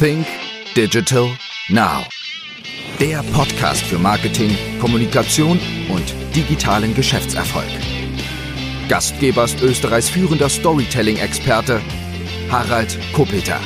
Think 0.00 0.26
Digital 0.74 1.28
Now. 1.68 2.02
Der 2.98 3.22
Podcast 3.32 3.82
für 3.82 3.96
Marketing, 3.96 4.50
Kommunikation 4.80 5.60
und 5.88 6.34
digitalen 6.34 6.94
Geschäftserfolg. 6.94 7.68
Gastgeber 8.88 9.44
ist 9.44 9.62
Österreichs 9.62 10.08
führender 10.08 10.48
Storytelling-Experte 10.48 11.80
Harald 12.50 12.98
Kopeter. 13.12 13.60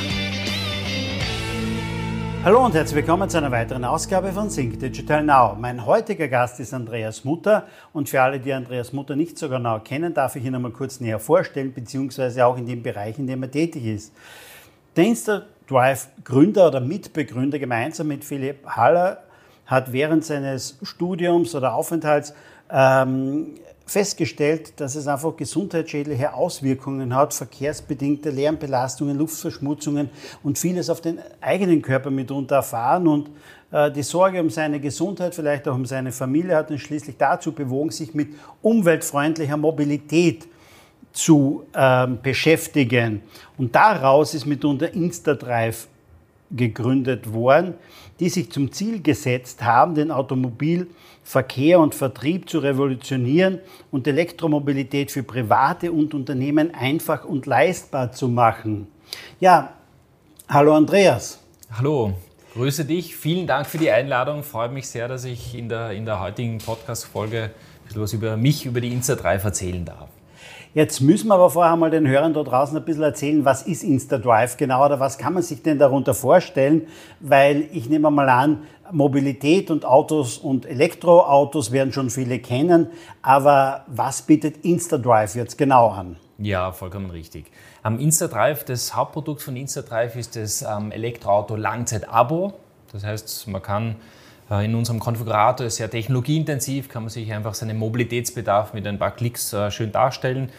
Hallo 2.43 2.63
und 2.63 2.75
herzlich 2.75 2.97
willkommen 2.97 3.27
zu 3.27 3.37
einer 3.37 3.51
weiteren 3.51 3.83
Ausgabe 3.83 4.31
von 4.31 4.49
Think 4.49 4.79
Digital 4.79 5.23
Now. 5.23 5.55
Mein 5.59 5.83
heutiger 5.83 6.27
Gast 6.27 6.59
ist 6.59 6.75
Andreas 6.75 7.23
Mutter 7.23 7.65
und 7.91 8.07
für 8.07 8.21
alle, 8.21 8.39
die 8.39 8.53
Andreas 8.53 8.93
Mutter 8.93 9.15
nicht 9.15 9.39
so 9.39 9.49
genau 9.49 9.79
kennen, 9.79 10.13
darf 10.13 10.35
ich 10.35 10.45
ihn 10.45 10.53
einmal 10.53 10.71
kurz 10.71 10.99
näher 10.99 11.19
vorstellen, 11.19 11.73
beziehungsweise 11.73 12.45
auch 12.45 12.57
in 12.57 12.67
dem 12.67 12.83
Bereich, 12.83 13.17
in 13.17 13.25
dem 13.25 13.41
er 13.41 13.49
tätig 13.49 13.83
ist. 13.83 14.13
Der 14.95 15.05
InstaDrive-Gründer 15.69 16.67
oder 16.67 16.79
Mitbegründer 16.79 17.59
gemeinsam 17.59 18.07
mit 18.07 18.25
Philipp 18.25 18.65
Haller 18.65 19.23
hat 19.65 19.91
während 19.91 20.25
seines 20.25 20.77
Studiums 20.81 21.53
oder 21.53 21.75
Aufenthalts 21.75 22.33
ähm, 22.71 23.55
festgestellt, 23.85 24.79
dass 24.79 24.95
es 24.95 25.07
einfach 25.07 25.35
gesundheitsschädliche 25.37 26.33
Auswirkungen 26.33 27.15
hat, 27.15 27.33
verkehrsbedingte 27.33 28.31
Lärmbelastungen, 28.31 29.17
Luftverschmutzungen 29.17 30.09
und 30.43 30.57
vieles 30.57 30.89
auf 30.89 31.01
den 31.01 31.19
eigenen 31.41 31.81
Körper 31.81 32.09
mitunter 32.09 32.57
erfahren. 32.57 33.07
Und 33.07 33.29
äh, 33.71 33.91
die 33.91 34.03
Sorge 34.03 34.41
um 34.41 34.49
seine 34.49 34.79
Gesundheit, 34.79 35.35
vielleicht 35.35 35.67
auch 35.67 35.75
um 35.75 35.85
seine 35.85 36.11
Familie, 36.11 36.55
hat 36.55 36.71
ihn 36.71 36.79
schließlich 36.79 37.17
dazu 37.17 37.51
bewogen, 37.51 37.91
sich 37.91 38.13
mit 38.15 38.29
umweltfreundlicher 38.61 39.57
Mobilität 39.57 40.47
zu 41.11 41.65
ähm, 41.75 42.19
beschäftigen. 42.21 43.21
Und 43.57 43.75
daraus 43.75 44.33
ist 44.33 44.45
mitunter 44.45 44.93
InstaDrive 44.93 45.87
gegründet 46.51 47.31
worden, 47.31 47.75
die 48.19 48.29
sich 48.29 48.51
zum 48.51 48.71
Ziel 48.71 49.01
gesetzt 49.01 49.63
haben, 49.63 49.95
den 49.95 50.11
Automobilverkehr 50.11 51.79
und 51.79 51.95
Vertrieb 51.95 52.49
zu 52.49 52.59
revolutionieren 52.59 53.59
und 53.91 54.07
Elektromobilität 54.07 55.11
für 55.11 55.23
Private 55.23 55.91
und 55.91 56.13
Unternehmen 56.13 56.73
einfach 56.73 57.25
und 57.25 57.45
leistbar 57.45 58.11
zu 58.11 58.27
machen. 58.27 58.87
Ja, 59.39 59.73
hallo 60.47 60.75
Andreas. 60.75 61.39
Hallo, 61.71 62.13
grüße 62.53 62.85
dich. 62.85 63.15
Vielen 63.15 63.47
Dank 63.47 63.67
für 63.67 63.77
die 63.77 63.91
Einladung. 63.91 64.43
Freut 64.43 64.71
mich 64.71 64.87
sehr, 64.87 65.07
dass 65.07 65.23
ich 65.23 65.55
in 65.55 65.69
der, 65.69 65.91
in 65.91 66.05
der 66.05 66.19
heutigen 66.19 66.57
Podcast-Folge 66.57 67.43
ein 67.43 67.51
bisschen 67.85 68.01
was 68.01 68.13
über 68.13 68.37
mich, 68.37 68.65
über 68.65 68.81
die 68.81 68.91
Insta3 68.91 69.43
erzählen 69.43 69.85
darf. 69.85 70.09
Jetzt 70.73 71.01
müssen 71.01 71.29
wir 71.29 71.33
aber 71.33 71.49
vorher 71.49 71.75
mal 71.75 71.89
den 71.89 72.07
Hörern 72.07 72.33
da 72.33 72.43
draußen 72.43 72.77
ein 72.77 72.85
bisschen 72.85 73.01
erzählen, 73.01 73.43
was 73.43 73.63
ist 73.63 73.83
InstaDrive 73.83 74.55
genau 74.55 74.85
oder 74.85 74.99
was 74.99 75.17
kann 75.17 75.33
man 75.33 75.41
sich 75.41 75.63
denn 75.63 75.79
darunter 75.79 76.13
vorstellen? 76.13 76.87
Weil 77.19 77.67
ich 77.71 77.89
nehme 77.89 78.11
mal 78.11 78.29
an, 78.29 78.63
Mobilität 78.91 79.71
und 79.71 79.83
Autos 79.83 80.37
und 80.37 80.67
Elektroautos 80.67 81.71
werden 81.71 81.91
schon 81.91 82.11
viele 82.11 82.37
kennen, 82.37 82.87
aber 83.23 83.83
was 83.87 84.21
bietet 84.21 84.63
InstaDrive 84.63 85.35
jetzt 85.35 85.57
genau 85.57 85.89
an? 85.89 86.17
Ja, 86.37 86.71
vollkommen 86.71 87.09
richtig. 87.09 87.51
Am 87.81 87.99
InstaDrive, 87.99 88.63
das 88.63 88.95
Hauptprodukt 88.95 89.41
von 89.41 89.55
InstaDrive 89.55 90.15
ist 90.17 90.35
das 90.35 90.61
ähm, 90.61 90.91
Elektroauto 90.91 91.55
Langzeit-Abo. 91.55 92.53
Das 92.91 93.03
heißt, 93.03 93.47
man 93.47 93.61
kann 93.61 93.95
in 94.51 94.73
unserem 94.73 94.99
Konfigurator 94.99 95.67
ist 95.67 95.75
sehr 95.75 95.91
technologieintensiv, 95.91 96.89
kann 96.89 97.03
man 97.03 97.09
sich 97.09 97.31
einfach 97.31 97.53
seinen 97.53 97.77
Mobilitätsbedarf 97.77 98.73
mit 98.73 98.87
ein 98.87 98.97
paar 98.97 99.11
Klicks 99.11 99.53
äh, 99.53 99.69
schön 99.69 99.91
darstellen. 99.91 100.49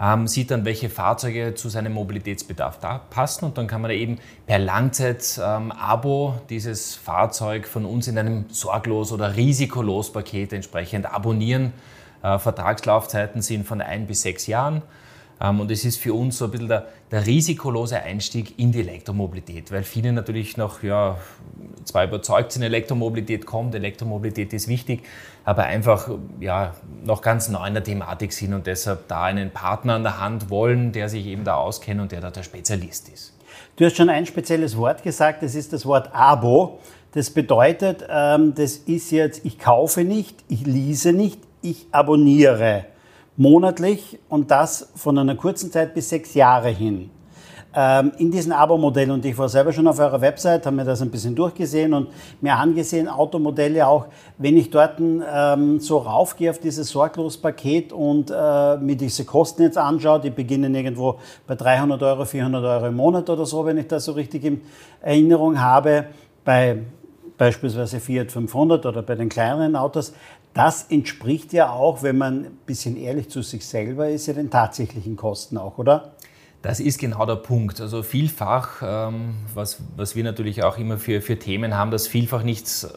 Ähm, 0.00 0.26
sieht 0.26 0.50
dann, 0.50 0.64
welche 0.64 0.88
Fahrzeuge 0.88 1.54
zu 1.54 1.68
seinem 1.68 1.92
Mobilitätsbedarf 1.92 2.80
da 2.80 2.98
passen 2.98 3.44
und 3.44 3.58
dann 3.58 3.68
kann 3.68 3.80
man 3.80 3.92
eben 3.92 4.18
per 4.46 4.58
Langzeit-Abo 4.58 6.34
ähm, 6.34 6.40
dieses 6.50 6.96
Fahrzeug 6.96 7.68
von 7.68 7.84
uns 7.84 8.08
in 8.08 8.18
einem 8.18 8.46
sorglos 8.48 9.12
oder 9.12 9.36
risikolos 9.36 10.12
Paket 10.12 10.52
entsprechend 10.52 11.06
abonnieren. 11.06 11.72
Äh, 12.22 12.38
Vertragslaufzeiten 12.38 13.40
sind 13.40 13.66
von 13.66 13.80
ein 13.80 14.06
bis 14.06 14.22
sechs 14.22 14.48
Jahren. 14.48 14.82
Ähm, 15.44 15.60
und 15.60 15.70
es 15.70 15.84
ist 15.84 15.98
für 15.98 16.14
uns 16.14 16.38
so 16.38 16.46
ein 16.46 16.50
bisschen 16.50 16.68
der, 16.68 16.86
der, 17.10 17.26
risikolose 17.26 18.00
Einstieg 18.00 18.58
in 18.58 18.72
die 18.72 18.80
Elektromobilität, 18.80 19.70
weil 19.72 19.82
viele 19.82 20.12
natürlich 20.12 20.56
noch 20.56 20.82
ja, 20.82 21.18
zwar 21.84 22.04
überzeugt 22.04 22.52
sind, 22.52 22.62
Elektromobilität 22.62 23.46
kommt, 23.46 23.74
Elektromobilität 23.74 24.52
ist 24.52 24.68
wichtig, 24.68 25.02
aber 25.44 25.64
einfach 25.64 26.08
ja, 26.40 26.74
noch 27.04 27.20
ganz 27.20 27.48
neu 27.48 27.66
in 27.66 27.74
der 27.74 27.84
Thematik 27.84 28.32
sind 28.32 28.54
und 28.54 28.66
deshalb 28.66 29.08
da 29.08 29.24
einen 29.24 29.50
Partner 29.50 29.94
an 29.94 30.02
der 30.02 30.20
Hand 30.20 30.50
wollen, 30.50 30.92
der 30.92 31.08
sich 31.08 31.26
eben 31.26 31.44
da 31.44 31.56
auskennt 31.56 32.00
und 32.00 32.12
der 32.12 32.20
da 32.20 32.30
der 32.30 32.42
Spezialist 32.42 33.08
ist. 33.08 33.32
Du 33.76 33.84
hast 33.84 33.96
schon 33.96 34.08
ein 34.08 34.26
spezielles 34.26 34.76
Wort 34.76 35.02
gesagt, 35.02 35.42
das 35.42 35.54
ist 35.54 35.72
das 35.72 35.84
Wort 35.84 36.10
Abo. 36.12 36.78
Das 37.12 37.30
bedeutet, 37.30 38.04
ähm, 38.08 38.54
das 38.54 38.76
ist 38.76 39.10
jetzt, 39.12 39.44
ich 39.44 39.58
kaufe 39.58 40.02
nicht, 40.02 40.36
ich 40.48 40.66
lease 40.66 41.12
nicht, 41.12 41.40
ich 41.62 41.86
abonniere 41.92 42.86
monatlich 43.36 44.18
und 44.28 44.50
das 44.50 44.90
von 44.94 45.18
einer 45.18 45.34
kurzen 45.34 45.70
Zeit 45.70 45.94
bis 45.94 46.08
sechs 46.08 46.34
Jahre 46.34 46.68
hin. 46.68 47.10
Ähm, 47.76 48.12
in 48.18 48.30
diesem 48.30 48.52
Abo-Modell, 48.52 49.10
und 49.10 49.24
ich 49.24 49.36
war 49.36 49.48
selber 49.48 49.72
schon 49.72 49.88
auf 49.88 49.98
eurer 49.98 50.20
Website, 50.20 50.64
habe 50.64 50.76
mir 50.76 50.84
das 50.84 51.02
ein 51.02 51.10
bisschen 51.10 51.34
durchgesehen 51.34 51.92
und 51.92 52.08
mir 52.40 52.54
angesehen, 52.54 53.08
Automodelle 53.08 53.84
auch, 53.88 54.06
wenn 54.38 54.56
ich 54.56 54.70
dort 54.70 55.00
ähm, 55.00 55.80
so 55.80 55.98
raufgehe 55.98 56.50
auf 56.50 56.60
dieses 56.60 56.88
Sorglos-Paket 56.90 57.92
und 57.92 58.30
äh, 58.30 58.76
mir 58.76 58.96
diese 58.96 59.24
Kosten 59.24 59.62
jetzt 59.62 59.76
anschaue, 59.76 60.20
die 60.20 60.30
beginnen 60.30 60.72
irgendwo 60.72 61.18
bei 61.48 61.56
300 61.56 62.00
Euro, 62.00 62.24
400 62.24 62.64
Euro 62.64 62.86
im 62.86 62.94
Monat 62.94 63.28
oder 63.28 63.44
so, 63.44 63.66
wenn 63.66 63.78
ich 63.78 63.88
das 63.88 64.04
so 64.04 64.12
richtig 64.12 64.44
in 64.44 64.60
Erinnerung 65.00 65.60
habe, 65.60 66.06
bei 66.44 66.78
beispielsweise 67.36 67.98
Fiat 67.98 68.30
500 68.30 68.86
oder 68.86 69.02
bei 69.02 69.16
den 69.16 69.28
kleineren 69.28 69.74
Autos, 69.74 70.12
das 70.54 70.84
entspricht 70.88 71.52
ja 71.52 71.70
auch, 71.70 72.02
wenn 72.02 72.16
man 72.16 72.44
ein 72.44 72.58
bisschen 72.64 72.96
ehrlich 72.96 73.28
zu 73.28 73.42
sich 73.42 73.66
selber 73.66 74.08
ist, 74.08 74.26
ja 74.26 74.34
den 74.34 74.50
tatsächlichen 74.50 75.16
Kosten 75.16 75.58
auch, 75.58 75.78
oder? 75.78 76.12
Das 76.62 76.80
ist 76.80 76.98
genau 76.98 77.26
der 77.26 77.36
Punkt. 77.36 77.80
Also 77.80 78.02
vielfach, 78.02 78.80
ähm, 78.82 79.34
was, 79.52 79.82
was 79.96 80.16
wir 80.16 80.24
natürlich 80.24 80.62
auch 80.62 80.78
immer 80.78 80.96
für, 80.96 81.20
für 81.20 81.38
Themen 81.38 81.76
haben, 81.76 81.90
dass 81.90 82.06
vielfach 82.06 82.42
nichts 82.42 82.88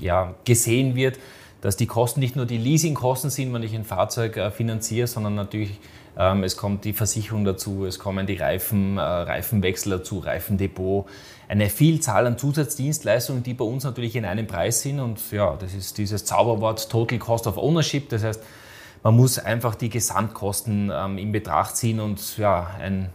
ja, 0.00 0.34
gesehen 0.44 0.94
wird, 0.94 1.18
dass 1.62 1.76
die 1.76 1.86
Kosten 1.86 2.20
nicht 2.20 2.36
nur 2.36 2.44
die 2.44 2.58
Leasingkosten 2.58 3.30
sind, 3.30 3.54
wenn 3.54 3.62
ich 3.62 3.74
ein 3.74 3.84
Fahrzeug 3.84 4.36
äh, 4.36 4.50
finanziere, 4.50 5.06
sondern 5.06 5.34
natürlich 5.34 5.78
ähm, 6.18 6.44
es 6.44 6.56
kommt 6.56 6.84
die 6.84 6.92
Versicherung 6.92 7.44
dazu, 7.44 7.86
es 7.86 7.98
kommen 7.98 8.26
die 8.26 8.34
Reifen, 8.34 8.98
äh, 8.98 9.00
Reifenwechsel 9.00 9.98
dazu, 9.98 10.18
Reifendepot, 10.18 11.06
eine 11.48 11.70
Vielzahl 11.70 12.26
an 12.26 12.36
Zusatzdienstleistungen, 12.36 13.42
die 13.42 13.54
bei 13.54 13.64
uns 13.64 13.84
natürlich 13.84 14.16
in 14.16 14.24
einem 14.24 14.46
Preis 14.46 14.82
sind. 14.82 15.00
Und 15.00 15.18
ja, 15.30 15.56
das 15.56 15.72
ist 15.74 15.98
dieses 15.98 16.24
Zauberwort 16.24 16.90
Total 16.90 17.18
Cost 17.18 17.46
of 17.46 17.56
Ownership. 17.56 18.08
Das 18.10 18.24
heißt, 18.24 18.42
man 19.02 19.16
muss 19.16 19.38
einfach 19.38 19.74
die 19.74 19.88
Gesamtkosten 19.88 20.90
ähm, 20.94 21.18
in 21.18 21.32
Betracht 21.32 21.76
ziehen 21.76 22.00
und 22.00 22.36
ja, 22.36 22.70
ein, 22.78 23.08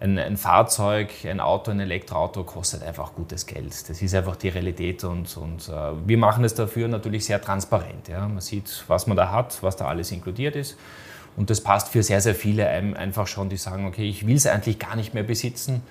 ein, 0.00 0.18
ein, 0.18 0.36
Fahrzeug, 0.38 1.10
ein 1.24 1.40
Auto, 1.40 1.70
ein 1.70 1.78
Elektroauto 1.78 2.42
kostet 2.44 2.82
einfach 2.82 3.14
gutes 3.14 3.46
Geld. 3.46 3.88
Das 3.88 4.00
ist 4.00 4.14
einfach 4.14 4.36
die 4.36 4.48
Realität 4.48 5.04
und, 5.04 5.36
und 5.36 5.68
äh, 5.68 5.72
wir 6.06 6.16
machen 6.16 6.42
es 6.42 6.54
dafür 6.54 6.88
natürlich 6.88 7.26
sehr 7.26 7.40
transparent. 7.40 8.08
Ja. 8.08 8.26
Man 8.26 8.40
sieht, 8.40 8.84
was 8.88 9.06
man 9.06 9.16
da 9.16 9.30
hat, 9.30 9.62
was 9.62 9.76
da 9.76 9.86
alles 9.86 10.10
inkludiert 10.10 10.56
ist. 10.56 10.78
Und 11.36 11.50
das 11.50 11.60
passt 11.60 11.88
für 11.88 12.02
sehr, 12.02 12.20
sehr 12.20 12.34
viele 12.34 12.66
einfach 12.66 13.26
schon, 13.26 13.50
die 13.50 13.56
sagen, 13.56 13.86
okay, 13.86 14.08
ich 14.08 14.26
will 14.26 14.36
es 14.36 14.46
eigentlich 14.46 14.78
gar 14.78 14.96
nicht 14.96 15.14
mehr 15.14 15.22
besitzen, 15.22 15.82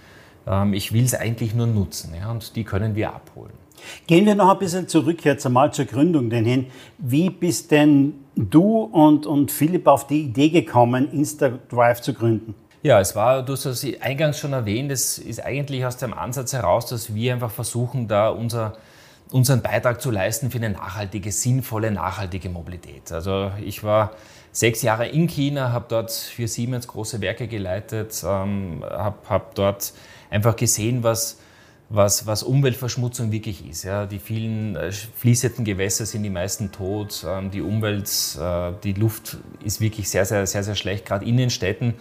ähm, 0.48 0.74
ich 0.74 0.92
will 0.92 1.06
es 1.06 1.14
eigentlich 1.14 1.54
nur 1.54 1.68
nutzen. 1.68 2.14
Ja, 2.20 2.32
und 2.32 2.56
die 2.56 2.64
können 2.64 2.96
wir 2.96 3.14
abholen. 3.14 3.54
Gehen 4.08 4.26
wir 4.26 4.36
noch 4.36 4.50
ein 4.50 4.60
bisschen 4.60 4.88
zurück 4.88 5.24
jetzt 5.24 5.46
einmal 5.46 5.72
zur 5.72 5.86
Gründung 5.86 6.30
denn 6.30 6.46
hin. 6.46 6.66
Wie 6.98 7.30
bist 7.30 7.72
denn 7.72 8.16
du 8.36 8.82
und, 8.84 9.26
und 9.26 9.52
Philipp 9.52 9.88
auf 9.88 10.08
die 10.08 10.24
Idee 10.24 10.50
gekommen, 10.50 11.12
InstaDrive 11.12 12.02
zu 12.02 12.14
gründen? 12.14 12.56
Ja, 12.82 13.02
es 13.02 13.14
war, 13.14 13.44
du 13.44 13.54
hast 13.54 13.66
es 13.66 13.86
eingangs 14.02 14.40
schon 14.40 14.54
erwähnt, 14.54 14.90
es 14.90 15.18
ist 15.18 15.44
eigentlich 15.44 15.86
aus 15.86 15.98
dem 15.98 16.14
Ansatz 16.14 16.54
heraus, 16.54 16.86
dass 16.86 17.14
wir 17.14 17.34
einfach 17.34 17.52
versuchen, 17.52 18.08
da 18.08 18.30
unser, 18.30 18.78
unseren 19.32 19.62
Beitrag 19.62 20.02
zu 20.02 20.12
leisten 20.12 20.50
für 20.50 20.60
eine 20.60 20.70
nachhaltige, 20.70 21.34
sinnvolle, 21.34 21.92
nachhaltige 21.92 22.50
Mobilität. 22.50 23.12
Also 23.12 23.52
ich 23.62 23.84
war 23.84 24.12
sechs 24.54 24.82
Jahre 24.82 25.08
in 25.08 25.28
China, 25.28 25.74
habe 25.74 25.86
dort 25.90 26.10
für 26.12 26.48
Siemens 26.48 26.88
große 26.88 27.20
Werke 27.20 27.50
geleitet, 27.50 28.24
ähm, 28.26 28.82
habe 28.90 29.18
hab 29.28 29.56
dort 29.56 29.92
einfach 30.30 30.56
gesehen, 30.56 31.04
was, 31.04 31.38
was, 31.90 32.28
was 32.28 32.44
Umweltverschmutzung 32.44 33.34
wirklich 33.34 33.68
ist. 33.68 33.84
Ja. 33.84 34.06
Die 34.06 34.20
vielen 34.20 34.78
äh, 34.78 34.94
fließenden 34.94 35.66
Gewässer 35.66 36.06
sind 36.06 36.24
die 36.24 36.30
meisten 36.30 36.72
tot, 36.72 37.26
ähm, 37.28 37.52
die 37.52 37.62
Umwelt, 37.62 38.10
äh, 38.40 38.72
die 38.86 38.94
Luft 38.94 39.36
ist 39.66 39.82
wirklich 39.82 40.10
sehr, 40.10 40.24
sehr, 40.24 40.48
sehr, 40.48 40.64
sehr 40.64 40.76
schlecht, 40.76 41.06
gerade 41.06 41.26
in 41.26 41.36
den 41.36 41.50
Städten. 41.50 41.96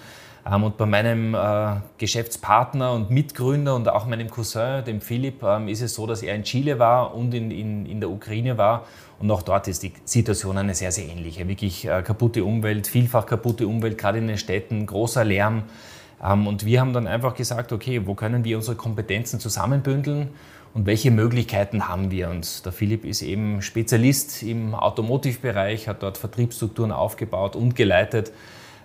Ähm, 0.51 0.65
und 0.65 0.77
bei 0.77 0.87
meinem 0.87 1.35
äh, 1.35 1.77
Geschäftspartner 1.99 2.93
und 2.93 3.11
Mitgründer 3.11 3.75
und 3.75 3.89
auch 3.89 4.07
meinem 4.07 4.31
Cousin, 4.31 4.85
dem 4.85 5.01
Philipp, 5.01 5.43
ähm, 5.43 5.69
ist 5.69 5.83
es 5.83 5.95
so, 5.95 6.07
dass 6.07 6.23
er 6.23 6.35
in 6.35 6.43
Chile 6.45 6.79
war 6.79 7.15
und 7.15 7.35
in, 7.35 7.51
in, 7.51 7.87
in 7.87 8.01
der 8.01 8.11
Ukraine 8.11 8.57
war. 8.57 8.87
Und 9.19 9.31
auch 9.31 9.43
dort 9.43 9.69
ist 9.69 9.83
die 9.83 9.93
Situation 10.05 10.59
eine 10.59 10.75
sehr, 10.75 10.93
sehr 10.93 11.07
ähnliche. 11.07 11.49
Wirklich 11.49 11.87
äh, 11.87 12.03
kaputte 12.03 12.45
Umwelt, 12.45 12.87
vielfach 12.87 13.27
kaputte 13.27 13.67
Umwelt, 13.67 13.99
gerade 13.99 14.19
in 14.19 14.29
den 14.29 14.39
Städten, 14.39 14.87
großer 14.87 15.25
Lärm. 15.25 15.65
Ähm, 16.23 16.47
und 16.47 16.65
wir 16.65 16.81
haben 16.81 16.93
dann 16.93 17.07
einfach 17.07 17.35
gesagt, 17.35 17.73
okay, 17.73 18.07
wo 18.07 18.15
können 18.15 18.45
wir 18.45 18.57
unsere 18.57 18.77
Kompetenzen 18.77 19.41
zusammenbündeln 19.41 20.29
und 20.75 20.87
welche 20.87 21.11
Möglichkeiten 21.11 21.89
haben 21.89 22.11
wir? 22.11 22.31
Und 22.31 22.65
der 22.65 22.73
Philipp 22.73 23.05
ist 23.05 23.23
eben 23.23 23.63
Spezialist 23.63 24.43
im 24.43 24.75
Automotive-Bereich, 24.75 25.89
hat 25.89 26.03
dort 26.03 26.19
Vertriebsstrukturen 26.19 26.93
aufgebaut 26.93 27.57
und 27.57 27.75
geleitet. 27.75 28.33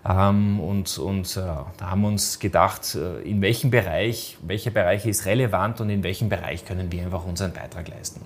Ähm, 0.05 0.59
und 0.59 0.97
und 0.97 1.37
äh, 1.37 1.41
da 1.41 1.89
haben 1.89 2.01
wir 2.01 2.09
uns 2.09 2.39
gedacht, 2.39 2.95
äh, 2.95 3.21
in 3.21 3.41
welchem 3.41 3.71
Bereich, 3.71 4.37
welcher 4.45 4.71
Bereich 4.71 5.05
ist 5.05 5.25
relevant 5.25 5.79
und 5.79 5.89
in 5.89 6.03
welchem 6.03 6.29
Bereich 6.29 6.65
können 6.65 6.91
wir 6.91 7.03
einfach 7.03 7.25
unseren 7.25 7.53
Beitrag 7.53 7.87
leisten. 7.87 8.21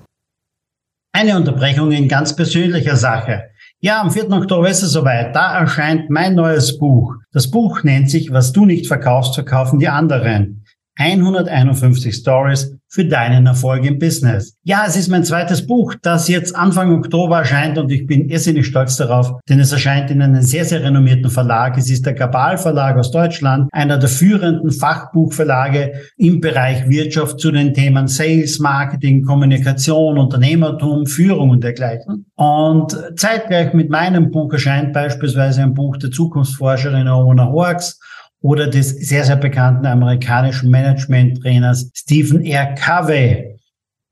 Eine 1.13 1.35
Unterbrechung 1.35 1.91
in 1.91 2.07
ganz 2.07 2.35
persönlicher 2.35 2.95
Sache. 2.95 3.50
Ja, 3.79 4.01
am 4.01 4.12
4. 4.12 4.31
Oktober 4.31 4.69
ist 4.69 4.83
es 4.83 4.91
soweit. 4.91 5.35
Da 5.35 5.59
erscheint 5.59 6.09
mein 6.09 6.35
neues 6.35 6.77
Buch. 6.77 7.15
Das 7.31 7.50
Buch 7.50 7.83
nennt 7.83 8.09
sich 8.09 8.31
Was 8.31 8.51
du 8.51 8.65
nicht 8.65 8.88
verkaufst, 8.88 9.35
verkaufen 9.35 9.79
die 9.79 9.88
anderen. 9.88 10.63
151 11.00 12.15
Stories 12.15 12.76
für 12.89 13.06
deinen 13.06 13.45
Erfolg 13.45 13.86
im 13.86 14.00
Business. 14.00 14.57
Ja, 14.63 14.86
es 14.88 14.95
ist 14.95 15.10
mein 15.10 15.24
zweites 15.24 15.66
Buch, 15.66 15.94
das 16.01 16.28
jetzt 16.28 16.56
Anfang 16.56 16.92
Oktober 16.94 17.39
erscheint 17.39 17.78
und 17.78 17.92
ich 17.92 18.07
bin 18.07 18.30
irrsinnig 18.30 18.68
stolz 18.68 18.95
darauf, 18.95 19.34
denn 19.50 19.60
es 19.60 19.72
erscheint 19.72 20.10
in 20.10 20.22
einem 20.22 20.42
sehr, 20.42 20.63
sehr 20.63 20.84
renommierten 20.84 21.30
Verlag. 21.30 21.78
Es 21.78 21.89
ist 21.89 22.06
der 22.06 22.13
Gabal 22.13 22.57
Verlag 22.57 22.98
aus 22.98 23.12
Deutschland, 23.12 23.69
einer 23.72 23.98
der 23.98 24.10
führenden 24.10 24.72
Fachbuchverlage 24.72 25.94
im 26.18 26.39
Bereich 26.39 26.88
Wirtschaft 26.88 27.39
zu 27.39 27.51
den 27.51 27.74
Themen 27.74 28.07
Sales, 28.07 28.60
Marketing, 28.60 29.24
Kommunikation, 29.24 30.18
Unternehmertum, 30.18 31.06
Führung 31.06 31.50
und 31.50 31.63
dergleichen. 31.63 32.25
Und 32.36 32.98
zeitgleich 33.18 33.74
mit 33.74 33.89
meinem 33.89 34.31
Buch 34.31 34.54
erscheint 34.54 34.94
beispielsweise 34.94 35.62
ein 35.62 35.74
Buch 35.74 35.98
der 35.98 36.12
Zukunftsforscherin 36.12 37.07
Oona 37.07 37.48
Horks 37.48 38.00
oder 38.42 38.68
des 38.68 38.89
sehr, 38.89 39.24
sehr 39.24 39.36
bekannten 39.36 39.86
amerikanischen 39.86 40.69
Management-Trainers 40.69 41.92
Stephen 41.94 42.45
R. 42.45 42.75
Covey. 42.75 43.57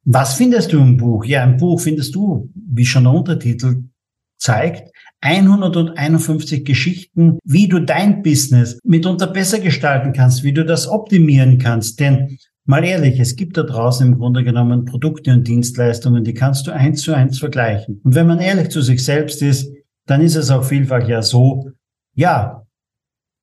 Was 0.04 0.36
findest 0.36 0.74
du 0.74 0.80
im 0.80 0.98
Buch? 0.98 1.26
Ja, 1.26 1.44
im 1.44 1.58
Buch 1.58 1.80
findest 1.80 2.16
du, 2.16 2.50
wie 2.54 2.86
schon 2.86 3.04
der 3.04 3.14
Untertitel 3.14 3.84
zeigt, 4.38 4.92
151 5.22 6.64
Geschichten, 6.64 7.40
wie 7.44 7.68
du 7.68 7.80
dein 7.80 8.22
Business 8.22 8.78
mitunter 8.84 9.28
besser 9.28 9.60
gestalten 9.60 10.14
kannst, 10.14 10.44
wie 10.44 10.54
du 10.54 10.64
das 10.64 10.88
optimieren 10.88 11.58
kannst. 11.58 12.00
Denn 12.00 12.38
mal 12.66 12.84
ehrlich, 12.84 13.20
es 13.20 13.36
gibt 13.36 13.58
da 13.58 13.64
draußen 13.64 14.06
im 14.06 14.18
Grunde 14.18 14.44
genommen 14.44 14.86
Produkte 14.86 15.34
und 15.34 15.48
Dienstleistungen, 15.48 16.24
die 16.24 16.36
kannst 16.36 16.68
du 16.68 16.72
eins 16.72 17.02
zu 17.02 17.14
eins 17.14 17.40
vergleichen. 17.40 18.02
Und 18.04 18.14
wenn 18.14 18.28
man 18.28 18.40
ehrlich 18.40 18.70
zu 18.70 18.82
sich 18.82 19.04
selbst 19.04 19.42
ist, 19.42 19.72
dann 20.06 20.22
ist 20.22 20.36
es 20.36 20.52
auch 20.52 20.64
vielfach 20.64 21.08
ja 21.08 21.24
so, 21.24 21.72
ja, 22.14 22.65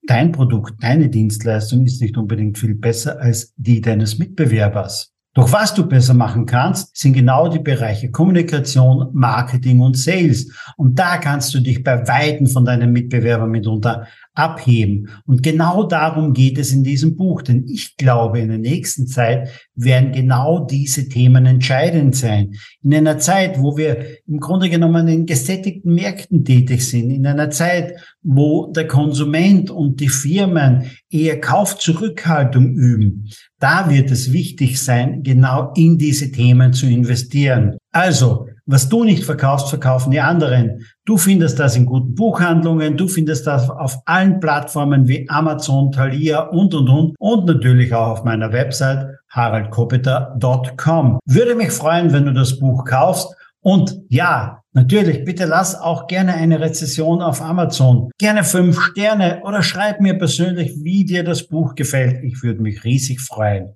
dein 0.06 0.32
Produkt, 0.32 0.82
deine 0.82 1.08
Dienstleistung 1.08 1.84
ist 1.84 2.00
nicht 2.00 2.16
unbedingt 2.16 2.58
viel 2.58 2.74
besser 2.74 3.20
als 3.20 3.52
die 3.56 3.80
deines 3.80 4.18
Mitbewerbers. 4.18 5.12
Doch 5.34 5.50
was 5.50 5.72
du 5.72 5.86
besser 5.86 6.12
machen 6.12 6.44
kannst, 6.44 6.94
sind 6.94 7.14
genau 7.14 7.48
die 7.48 7.58
Bereiche 7.58 8.10
Kommunikation, 8.10 9.08
Marketing 9.14 9.80
und 9.80 9.96
Sales. 9.96 10.52
Und 10.76 10.98
da 10.98 11.16
kannst 11.16 11.54
du 11.54 11.60
dich 11.60 11.82
bei 11.82 12.06
Weitem 12.06 12.46
von 12.46 12.66
deinen 12.66 12.92
Mitbewerbern 12.92 13.50
mitunter 13.50 14.06
abheben. 14.34 15.08
Und 15.26 15.42
genau 15.42 15.84
darum 15.84 16.32
geht 16.32 16.58
es 16.58 16.72
in 16.72 16.84
diesem 16.84 17.16
Buch, 17.16 17.42
denn 17.42 17.66
ich 17.68 17.96
glaube, 17.96 18.40
in 18.40 18.48
der 18.48 18.58
nächsten 18.58 19.06
Zeit 19.06 19.48
werden 19.74 20.12
genau 20.12 20.66
diese 20.66 21.08
Themen 21.08 21.44
entscheidend 21.44 22.16
sein. 22.16 22.54
In 22.82 22.94
einer 22.94 23.18
Zeit, 23.18 23.60
wo 23.60 23.76
wir 23.76 24.06
im 24.26 24.40
Grunde 24.40 24.70
genommen 24.70 25.08
in 25.08 25.26
gesättigten 25.26 25.94
Märkten 25.94 26.44
tätig 26.44 26.86
sind, 26.88 27.10
in 27.10 27.26
einer 27.26 27.50
Zeit, 27.50 27.94
wo 28.22 28.72
der 28.72 28.86
Konsument 28.86 29.70
und 29.70 30.00
die 30.00 30.08
Firmen 30.08 30.90
eher 31.10 31.40
Kaufzurückhaltung 31.40 32.74
üben, 32.74 33.28
da 33.58 33.90
wird 33.90 34.10
es 34.10 34.32
wichtig 34.32 34.82
sein, 34.82 35.22
genau 35.22 35.72
in 35.76 35.98
diese 35.98 36.32
Themen 36.32 36.72
zu 36.72 36.86
investieren. 36.86 37.76
Also, 37.90 38.46
was 38.66 38.88
du 38.88 39.04
nicht 39.04 39.24
verkaufst, 39.24 39.68
verkaufen 39.68 40.10
die 40.10 40.20
anderen. 40.20 40.86
Du 41.04 41.16
findest 41.16 41.58
das 41.58 41.76
in 41.76 41.86
guten 41.86 42.14
Buchhandlungen, 42.14 42.96
du 42.96 43.08
findest 43.08 43.46
das 43.46 43.68
auf 43.68 43.98
allen 44.04 44.40
Plattformen 44.40 45.08
wie 45.08 45.28
Amazon, 45.28 45.90
Thalia 45.92 46.40
und, 46.40 46.74
und, 46.74 46.88
und. 46.88 47.14
Und 47.18 47.46
natürlich 47.46 47.92
auch 47.94 48.08
auf 48.08 48.24
meiner 48.24 48.52
Website 48.52 49.06
haraldkopeter.com. 49.30 51.18
Würde 51.26 51.54
mich 51.54 51.70
freuen, 51.70 52.12
wenn 52.12 52.26
du 52.26 52.32
das 52.32 52.58
Buch 52.58 52.84
kaufst. 52.84 53.34
Und 53.60 54.00
ja, 54.08 54.62
natürlich, 54.72 55.24
bitte 55.24 55.44
lass 55.44 55.80
auch 55.80 56.06
gerne 56.06 56.34
eine 56.34 56.60
Rezession 56.60 57.22
auf 57.22 57.40
Amazon. 57.40 58.10
Gerne 58.18 58.44
fünf 58.44 58.80
Sterne 58.80 59.42
oder 59.44 59.62
schreib 59.62 60.00
mir 60.00 60.18
persönlich, 60.18 60.72
wie 60.82 61.04
dir 61.04 61.24
das 61.24 61.46
Buch 61.46 61.74
gefällt. 61.74 62.22
Ich 62.24 62.42
würde 62.42 62.60
mich 62.60 62.84
riesig 62.84 63.20
freuen. 63.20 63.74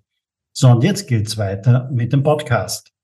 So, 0.52 0.70
und 0.70 0.82
jetzt 0.82 1.06
geht's 1.06 1.36
weiter 1.38 1.88
mit 1.92 2.12
dem 2.12 2.22
Podcast 2.22 2.95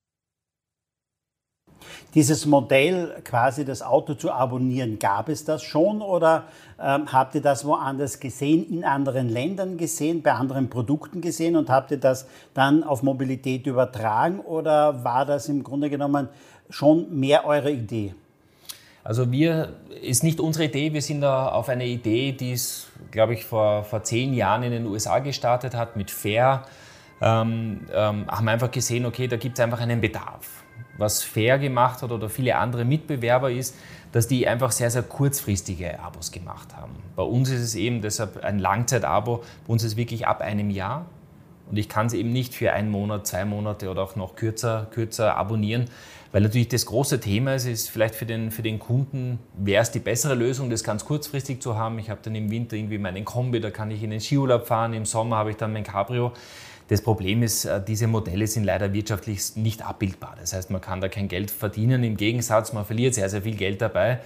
dieses 2.14 2.44
Modell, 2.44 3.16
quasi 3.24 3.64
das 3.64 3.82
Auto 3.82 4.14
zu 4.14 4.30
abonnieren, 4.30 4.98
gab 4.98 5.28
es 5.28 5.44
das 5.44 5.62
schon 5.62 6.02
oder 6.02 6.44
ähm, 6.80 7.10
habt 7.12 7.34
ihr 7.34 7.40
das 7.40 7.64
woanders 7.64 8.20
gesehen, 8.20 8.68
in 8.68 8.84
anderen 8.84 9.28
Ländern 9.28 9.78
gesehen, 9.78 10.22
bei 10.22 10.32
anderen 10.32 10.68
Produkten 10.68 11.20
gesehen 11.20 11.56
und 11.56 11.70
habt 11.70 11.90
ihr 11.90 11.96
das 11.96 12.26
dann 12.52 12.84
auf 12.84 13.02
Mobilität 13.02 13.66
übertragen 13.66 14.40
oder 14.40 15.04
war 15.04 15.24
das 15.24 15.48
im 15.48 15.62
Grunde 15.62 15.88
genommen 15.88 16.28
schon 16.68 17.18
mehr 17.18 17.46
eure 17.46 17.70
Idee? 17.70 18.14
Also 19.04 19.32
wir, 19.32 19.72
ist 20.00 20.22
nicht 20.22 20.38
unsere 20.38 20.66
Idee, 20.66 20.92
wir 20.92 21.02
sind 21.02 21.22
da 21.22 21.48
auf 21.48 21.68
eine 21.68 21.86
Idee, 21.86 22.32
die 22.32 22.52
es, 22.52 22.86
glaube 23.10 23.34
ich, 23.34 23.44
vor, 23.44 23.82
vor 23.84 24.04
zehn 24.04 24.32
Jahren 24.32 24.62
in 24.62 24.70
den 24.70 24.86
USA 24.86 25.18
gestartet 25.18 25.74
hat 25.74 25.96
mit 25.96 26.10
Fair. 26.10 26.62
Ähm, 27.20 27.80
ähm, 27.92 28.26
haben 28.28 28.48
einfach 28.48 28.70
gesehen, 28.70 29.06
okay, 29.06 29.26
da 29.26 29.36
gibt 29.36 29.58
es 29.58 29.64
einfach 29.64 29.80
einen 29.80 30.00
Bedarf 30.00 30.61
was 31.02 31.22
Fair 31.22 31.58
gemacht 31.58 32.00
hat 32.00 32.10
oder 32.10 32.30
viele 32.30 32.56
andere 32.56 32.86
Mitbewerber 32.86 33.50
ist, 33.50 33.76
dass 34.12 34.28
die 34.28 34.48
einfach 34.48 34.72
sehr, 34.72 34.90
sehr 34.90 35.02
kurzfristige 35.02 36.00
Abos 36.00 36.32
gemacht 36.32 36.74
haben. 36.74 36.92
Bei 37.16 37.22
uns 37.22 37.50
ist 37.50 37.60
es 37.60 37.74
eben 37.74 38.00
deshalb 38.00 38.42
ein 38.42 38.58
Langzeitabo, 38.58 39.42
bei 39.66 39.72
uns 39.72 39.82
ist 39.82 39.92
es 39.92 39.96
wirklich 39.96 40.26
ab 40.26 40.40
einem 40.40 40.70
Jahr. 40.70 41.06
Und 41.70 41.78
ich 41.78 41.88
kann 41.88 42.06
es 42.06 42.12
eben 42.12 42.32
nicht 42.32 42.54
für 42.54 42.72
einen 42.72 42.90
Monat, 42.90 43.26
zwei 43.26 43.46
Monate 43.46 43.90
oder 43.90 44.02
auch 44.02 44.14
noch 44.14 44.36
kürzer, 44.36 44.88
kürzer 44.90 45.36
abonnieren, 45.36 45.86
weil 46.30 46.42
natürlich 46.42 46.68
das 46.68 46.86
große 46.86 47.20
Thema 47.20 47.54
ist, 47.54 47.66
ist 47.66 47.90
vielleicht 47.90 48.14
für 48.14 48.26
den, 48.26 48.50
für 48.50 48.62
den 48.62 48.78
Kunden, 48.78 49.38
wäre 49.56 49.82
es 49.82 49.90
die 49.90 49.98
bessere 49.98 50.34
Lösung, 50.34 50.70
das 50.70 50.84
ganz 50.84 51.04
kurzfristig 51.04 51.62
zu 51.62 51.76
haben. 51.76 51.98
Ich 51.98 52.10
habe 52.10 52.20
dann 52.22 52.34
im 52.34 52.50
Winter 52.50 52.76
irgendwie 52.76 52.98
meinen 52.98 53.24
Kombi, 53.24 53.60
da 53.60 53.70
kann 53.70 53.90
ich 53.90 54.02
in 54.02 54.10
den 54.10 54.20
Skiurlaub 54.20 54.66
fahren, 54.66 54.92
im 54.92 55.04
Sommer 55.06 55.36
habe 55.36 55.50
ich 55.50 55.56
dann 55.56 55.72
mein 55.72 55.84
Cabrio. 55.84 56.32
Das 56.92 57.00
Problem 57.00 57.42
ist, 57.42 57.64
äh, 57.64 57.82
diese 57.82 58.06
Modelle 58.06 58.46
sind 58.46 58.64
leider 58.64 58.92
wirtschaftlich 58.92 59.56
nicht 59.56 59.80
abbildbar. 59.80 60.36
Das 60.38 60.52
heißt, 60.52 60.68
man 60.70 60.82
kann 60.82 61.00
da 61.00 61.08
kein 61.08 61.26
Geld 61.26 61.50
verdienen. 61.50 62.04
Im 62.04 62.18
Gegensatz, 62.18 62.74
man 62.74 62.84
verliert 62.84 63.14
sehr, 63.14 63.30
sehr 63.30 63.40
viel 63.40 63.56
Geld 63.56 63.80
dabei. 63.80 64.20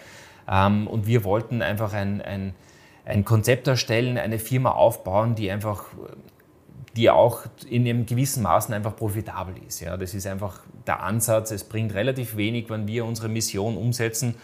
Ähm, 0.50 0.88
und 0.88 1.06
wir 1.06 1.22
wollten 1.22 1.62
einfach 1.62 1.92
ein, 1.92 2.20
ein, 2.20 2.56
ein 3.04 3.24
Konzept 3.24 3.68
erstellen, 3.68 4.18
eine 4.18 4.40
Firma 4.40 4.72
aufbauen, 4.72 5.36
die 5.36 5.48
einfach 5.48 5.84
die 6.96 7.08
auch 7.08 7.42
in 7.70 7.86
einem 7.86 8.04
gewissen 8.04 8.42
Maßen 8.42 8.74
einfach 8.74 8.96
profitabel 8.96 9.54
ist. 9.64 9.78
Ja, 9.78 9.96
das 9.96 10.12
ist 10.12 10.26
einfach 10.26 10.58
der 10.88 11.04
Ansatz. 11.04 11.52
Es 11.52 11.62
bringt 11.62 11.94
relativ 11.94 12.36
wenig, 12.36 12.68
wenn 12.68 12.88
wir 12.88 13.04
unsere 13.04 13.28
Mission 13.28 13.76
umsetzen 13.76 14.34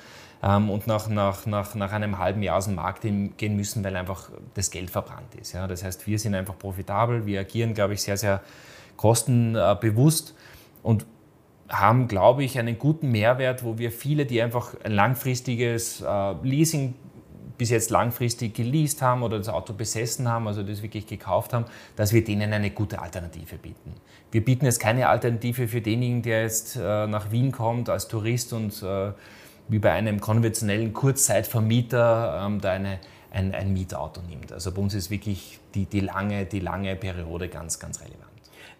ähm, 0.43 0.71
und 0.71 0.87
nach, 0.87 1.09
nach, 1.09 1.47
nach, 1.47 1.75
nach 1.75 1.93
einem 1.93 2.19
halben 2.19 2.43
Jahr 2.43 2.59
aus 2.59 2.67
dem 2.67 2.75
Markt 2.75 3.03
gehen 3.03 3.57
müssen, 3.57 3.85
weil 3.85 3.97
einfach 3.97 4.31
das 4.55 4.71
Geld 4.71 4.91
verbrannt 4.91 5.35
ist. 5.41 5.53
Ja? 5.53 5.67
Das 5.67 5.85
heißt, 5.85 6.07
wir 6.07 6.19
sind 6.19 6.35
einfach 6.35 6.59
profitabel, 6.59 7.27
wir 7.27 7.41
agieren, 7.41 7.75
glaube 7.75 7.95
ich, 7.95 8.03
sehr, 8.03 8.17
sehr 8.17 8.43
kostenbewusst 8.97 10.35
und 10.83 11.07
haben, 11.69 12.07
glaube 12.09 12.45
ich, 12.45 12.59
einen 12.59 12.79
guten 12.79 13.11
Mehrwert, 13.11 13.65
wo 13.65 13.79
wir 13.79 13.91
viele, 13.91 14.27
die 14.27 14.43
einfach 14.43 14.75
ein 14.85 14.93
langfristiges 14.93 16.03
äh, 16.03 16.33
Leasing 16.43 16.95
bis 17.57 17.71
jetzt 17.71 17.91
langfristig 17.91 18.55
geleast 18.55 19.03
haben 19.03 19.23
oder 19.23 19.39
das 19.39 19.49
Auto 19.49 19.73
besessen 19.73 20.29
haben, 20.29 20.49
also 20.49 20.63
das 20.63 20.83
wirklich 20.83 21.07
gekauft 21.07 21.53
haben, 21.53 21.65
dass 21.97 22.13
wir 22.13 22.25
denen 22.25 22.53
eine 22.53 22.71
gute 22.71 23.01
Alternative 23.01 23.57
bieten. 23.57 23.95
Wir 24.33 24.45
bieten 24.45 24.65
jetzt 24.65 24.81
keine 24.81 25.09
Alternative 25.09 25.69
für 25.69 25.81
denjenigen, 25.81 26.23
der 26.23 26.43
jetzt 26.43 26.77
äh, 26.77 27.07
nach 27.07 27.31
Wien 27.31 27.53
kommt 27.53 27.89
als 27.89 28.09
Tourist 28.09 28.53
und 28.53 28.83
äh, 28.83 29.13
wie 29.73 29.79
bei 29.79 29.91
einem 29.91 30.21
konventionellen 30.21 30.93
Kurzzeitvermieter 30.93 32.45
ähm, 32.47 32.61
da 32.61 32.73
eine, 32.73 32.99
ein, 33.33 33.55
ein 33.55 33.73
Mietauto 33.73 34.21
nimmt. 34.21 34.53
Also 34.53 34.71
bei 34.71 34.83
uns 34.83 34.93
ist 34.93 35.11
wirklich 35.11 35.59
die, 35.75 35.87
die, 35.87 36.01
lange, 36.01 36.45
die 36.45 36.61
lange 36.61 36.95
Periode 36.95 37.49
ganz, 37.49 37.79
ganz 37.79 38.01
relevant. 38.01 38.21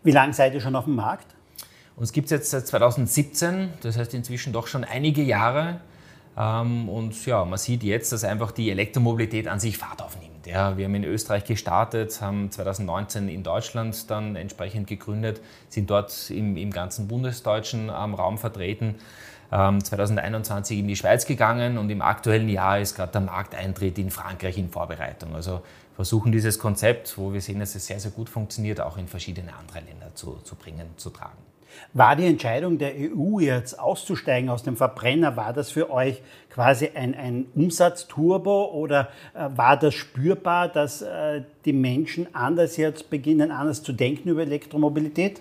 Wie 0.05 0.11
lange 0.11 0.35
seid 0.35 0.53
ihr 0.53 0.61
schon 0.61 0.77
auf 0.77 0.85
dem 0.85 0.97
Markt? 0.97 1.35
Uns 1.97 2.13
gibt 2.13 2.27
es 2.27 2.31
jetzt 2.31 2.51
seit 2.51 2.67
2017, 2.67 3.71
das 3.81 3.97
heißt 3.97 4.13
inzwischen 4.13 4.53
doch 4.53 4.67
schon 4.67 4.85
einige 4.85 5.23
Jahre. 5.23 5.81
Ähm, 6.37 6.91
und 6.91 7.25
ja, 7.25 7.45
man 7.47 7.59
sieht 7.59 7.83
jetzt, 7.83 8.13
dass 8.13 8.23
einfach 8.23 8.53
die 8.53 8.71
Elektromobilität 8.71 9.49
an 9.49 9.61
sich 9.61 9.79
Fahrt 9.79 10.03
aufnimmt. 10.03 10.47
Ja, 10.47 10.77
wir 10.77 10.87
haben 10.87 10.95
in 10.95 11.05
Österreich 11.05 11.45
gestartet, 11.45 12.21
haben 12.21 12.51
2019 12.51 13.29
in 13.29 13.43
Deutschland 13.43 14.11
dann 14.11 14.37
entsprechend 14.37 14.89
gegründet, 14.89 15.41
sind 15.71 15.89
dort 15.89 16.31
im, 16.31 16.57
im 16.59 16.71
ganzen 16.71 17.09
bundesdeutschen 17.09 17.85
ähm, 17.89 18.15
Raum 18.15 18.37
vertreten 18.37 18.97
2021 19.53 20.79
ähm, 20.79 20.85
in 20.85 20.89
die 20.89 20.97
Schweiz 20.97 21.27
gegangen 21.27 21.77
und 21.77 21.91
im 21.91 22.01
aktuellen 22.01 22.49
Jahr 22.49 22.81
ist 22.81 22.97
gerade 22.97 23.13
der 23.13 23.21
Markteintritt 23.21 23.99
in 23.99 24.11
Frankreich 24.11 24.57
in 24.57 24.71
Vorbereitung. 24.71 25.35
Also 25.35 25.61
versuchen 25.95 26.33
dieses 26.33 26.59
Konzept, 26.59 27.19
wo 27.19 27.35
wir 27.35 27.41
sehen, 27.43 27.61
dass 27.61 27.75
es 27.75 27.87
sehr, 27.87 28.01
sehr 28.01 28.13
gut 28.13 28.31
funktioniert, 28.31 28.81
auch 28.81 28.97
in 28.97 29.09
verschiedene 29.09 29.53
andere 29.55 29.81
Länder 29.81 30.15
zu, 30.15 30.39
zu 30.45 30.55
bringen, 30.55 30.87
zu 30.97 31.11
tragen. 31.11 31.37
War 31.93 32.17
die 32.17 32.27
Entscheidung 32.27 32.79
der 32.79 32.93
EU 32.95 33.41
jetzt 33.41 33.79
auszusteigen 33.79 34.49
aus 34.49 34.63
dem 34.63 34.77
Verbrenner, 34.77 35.37
war 35.37 35.53
das 35.53 35.71
für 35.71 35.91
euch 35.91 36.23
quasi 36.51 36.91
ein, 36.95 37.15
ein 37.15 37.47
Umsatzturbo 37.55 38.73
oder 38.73 39.09
äh, 39.35 39.49
war 39.55 39.79
das 39.79 39.95
spürbar, 39.95 40.69
dass 40.69 41.03
äh, 41.03 41.43
die 41.65 41.73
Menschen 41.73 42.35
anders 42.35 42.77
jetzt 42.77 43.11
beginnen, 43.11 43.51
anders 43.51 43.83
zu 43.83 43.93
denken 43.93 44.31
über 44.31 44.43
Elektromobilität? 44.43 45.41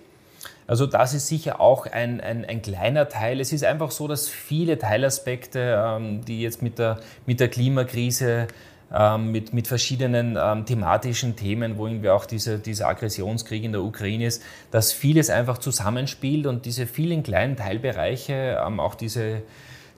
Also 0.71 0.85
das 0.85 1.13
ist 1.13 1.27
sicher 1.27 1.59
auch 1.59 1.85
ein, 1.85 2.21
ein, 2.21 2.45
ein, 2.45 2.61
kleiner 2.61 3.09
Teil. 3.09 3.41
Es 3.41 3.51
ist 3.51 3.65
einfach 3.65 3.91
so, 3.91 4.07
dass 4.07 4.29
viele 4.29 4.77
Teilaspekte, 4.77 5.77
ähm, 5.85 6.23
die 6.23 6.41
jetzt 6.41 6.61
mit 6.61 6.79
der, 6.79 7.01
mit 7.25 7.41
der 7.41 7.49
Klimakrise 7.49 8.47
ähm, 8.89 9.33
mit, 9.33 9.53
mit 9.53 9.67
verschiedenen 9.67 10.37
ähm, 10.41 10.65
thematischen 10.65 11.35
Themen, 11.35 11.77
wo 11.77 11.87
irgendwie 11.87 12.09
auch 12.09 12.25
dieser, 12.25 12.57
dieser 12.57 12.87
Aggressionskrieg 12.87 13.65
in 13.65 13.73
der 13.73 13.81
Ukraine 13.81 14.25
ist, 14.25 14.43
dass 14.71 14.93
vieles 14.93 15.29
einfach 15.29 15.57
zusammenspielt 15.57 16.47
und 16.47 16.65
diese 16.65 16.87
vielen 16.87 17.21
kleinen 17.21 17.57
Teilbereiche, 17.57 18.57
ähm, 18.65 18.79
auch 18.79 18.95
diese 18.95 19.41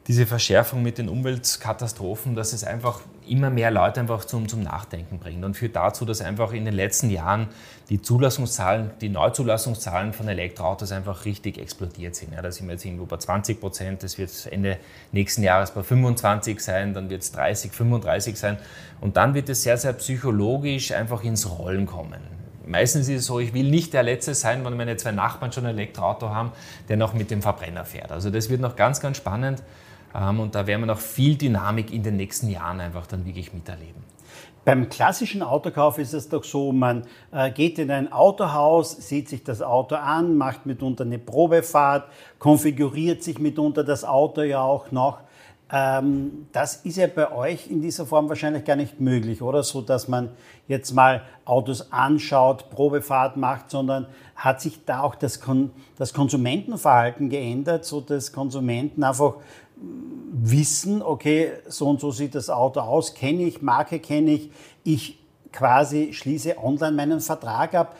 diese 0.07 0.25
Verschärfung 0.25 0.83
mit 0.83 0.97
den 0.97 1.07
Umweltkatastrophen, 1.07 2.35
dass 2.35 2.51
es 2.51 2.65
einfach 2.65 2.99
immer 3.25 3.49
mehr 3.49 3.71
Leute 3.71 4.01
einfach 4.01 4.25
zum, 4.25 4.49
zum 4.49 4.61
Nachdenken 4.61 5.17
bringt 5.17 5.45
und 5.45 5.55
führt 5.55 5.77
dazu, 5.77 6.03
dass 6.03 6.19
einfach 6.19 6.51
in 6.51 6.65
den 6.65 6.73
letzten 6.73 7.09
Jahren 7.09 7.47
die 7.89 8.01
Zulassungszahlen, 8.01 8.91
die 8.99 9.07
Neuzulassungszahlen 9.07 10.11
von 10.11 10.27
Elektroautos 10.27 10.91
einfach 10.91 11.23
richtig 11.23 11.57
explodiert 11.57 12.15
sind. 12.15 12.33
Ja, 12.33 12.41
da 12.41 12.51
sind 12.51 12.67
wir 12.67 12.73
jetzt 12.73 12.83
irgendwo 12.83 13.05
bei 13.05 13.15
20 13.15 13.61
Prozent, 13.61 14.03
das 14.03 14.17
wird 14.17 14.29
Ende 14.51 14.77
nächsten 15.13 15.41
Jahres 15.41 15.71
bei 15.71 15.83
25 15.83 16.59
sein, 16.59 16.93
dann 16.93 17.09
wird 17.09 17.21
es 17.21 17.31
30, 17.31 17.71
35 17.71 18.37
sein 18.37 18.57
und 18.99 19.15
dann 19.15 19.33
wird 19.33 19.47
es 19.47 19.63
sehr, 19.63 19.77
sehr 19.77 19.93
psychologisch 19.93 20.91
einfach 20.91 21.23
ins 21.23 21.49
Rollen 21.49 21.85
kommen. 21.85 22.33
Meistens 22.65 23.07
ist 23.09 23.21
es 23.21 23.25
so, 23.25 23.39
ich 23.39 23.53
will 23.53 23.69
nicht 23.69 23.93
der 23.93 24.03
Letzte 24.03 24.35
sein, 24.35 24.63
wenn 24.65 24.75
meine 24.75 24.95
zwei 24.97 25.11
Nachbarn 25.11 25.51
schon 25.51 25.65
ein 25.65 25.75
Elektroauto 25.77 26.29
haben, 26.29 26.51
der 26.87 26.97
noch 26.97 27.13
mit 27.13 27.29
dem 27.29 27.41
Verbrenner 27.41 27.85
fährt. 27.85 28.11
Also 28.11 28.29
das 28.29 28.49
wird 28.49 28.61
noch 28.61 28.75
ganz, 28.75 29.01
ganz 29.01 29.17
spannend. 29.17 29.61
Ähm, 30.15 30.39
und 30.39 30.55
da 30.55 30.67
werden 30.67 30.81
wir 30.81 30.87
noch 30.87 30.99
viel 30.99 31.35
Dynamik 31.35 31.91
in 31.91 32.03
den 32.03 32.17
nächsten 32.17 32.49
Jahren 32.49 32.79
einfach 32.79 33.07
dann 33.07 33.25
wirklich 33.25 33.53
miterleben. 33.53 34.03
Beim 34.65 34.87
klassischen 34.87 35.41
Autokauf 35.41 35.97
ist 35.97 36.13
es 36.13 36.29
doch 36.29 36.45
so, 36.45 36.71
man 36.71 37.05
äh, 37.31 37.51
geht 37.51 37.79
in 37.79 37.91
ein 37.91 38.13
Autohaus, 38.13 38.91
sieht 38.91 39.27
sich 39.27 39.43
das 39.43 39.61
Auto 39.61 39.95
an, 39.95 40.37
macht 40.37 40.65
mitunter 40.65 41.03
eine 41.03 41.19
Probefahrt, 41.19 42.07
konfiguriert 42.39 43.23
sich 43.23 43.39
mitunter 43.39 43.83
das 43.83 44.05
Auto 44.05 44.41
ja 44.41 44.61
auch 44.61 44.89
noch. 44.91 45.19
Ähm, 45.69 46.47
das 46.51 46.75
ist 46.77 46.97
ja 46.97 47.07
bei 47.07 47.31
euch 47.31 47.69
in 47.69 47.81
dieser 47.81 48.05
Form 48.05 48.29
wahrscheinlich 48.29 48.63
gar 48.63 48.75
nicht 48.75 49.01
möglich, 49.01 49.41
oder? 49.41 49.63
So, 49.63 49.81
dass 49.81 50.07
man 50.07 50.29
jetzt 50.67 50.93
mal 50.93 51.23
Autos 51.45 51.91
anschaut, 51.91 52.69
Probefahrt 52.69 53.37
macht, 53.37 53.69
sondern 53.69 54.05
hat 54.35 54.61
sich 54.61 54.85
da 54.85 55.01
auch 55.01 55.15
das, 55.15 55.41
Kon 55.41 55.71
das 55.97 56.13
Konsumentenverhalten 56.13 57.29
geändert, 57.29 57.85
so 57.85 58.01
dass 58.01 58.31
Konsumenten 58.31 59.03
einfach 59.03 59.35
wissen, 60.31 61.01
okay, 61.01 61.51
so 61.67 61.89
und 61.89 61.99
so 61.99 62.11
sieht 62.11 62.35
das 62.35 62.49
Auto 62.49 62.81
aus, 62.81 63.13
kenne 63.13 63.43
ich, 63.43 63.61
Marke 63.61 63.99
kenne 63.99 64.31
ich, 64.31 64.51
ich 64.83 65.19
quasi 65.51 66.11
schließe 66.13 66.57
online 66.57 66.91
meinen 66.93 67.21
Vertrag 67.21 67.75
ab. 67.75 67.95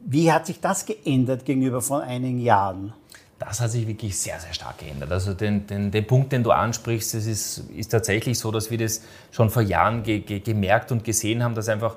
Wie 0.00 0.32
hat 0.32 0.46
sich 0.46 0.60
das 0.60 0.86
geändert 0.86 1.44
gegenüber 1.44 1.82
vor 1.82 2.02
einigen 2.02 2.40
Jahren? 2.40 2.92
Das 3.38 3.60
hat 3.60 3.70
sich 3.70 3.86
wirklich 3.86 4.18
sehr, 4.18 4.40
sehr 4.40 4.52
stark 4.52 4.78
geändert. 4.78 5.12
Also 5.12 5.32
den, 5.32 5.66
den, 5.68 5.92
den 5.92 6.06
Punkt, 6.06 6.32
den 6.32 6.42
du 6.42 6.50
ansprichst, 6.50 7.14
das 7.14 7.26
ist, 7.26 7.64
ist 7.76 7.88
tatsächlich 7.88 8.36
so, 8.36 8.50
dass 8.50 8.70
wir 8.70 8.78
das 8.78 9.02
schon 9.30 9.50
vor 9.50 9.62
Jahren 9.62 10.02
ge, 10.02 10.20
ge, 10.20 10.40
gemerkt 10.40 10.90
und 10.90 11.04
gesehen 11.04 11.44
haben, 11.44 11.54
dass 11.54 11.68
einfach 11.68 11.96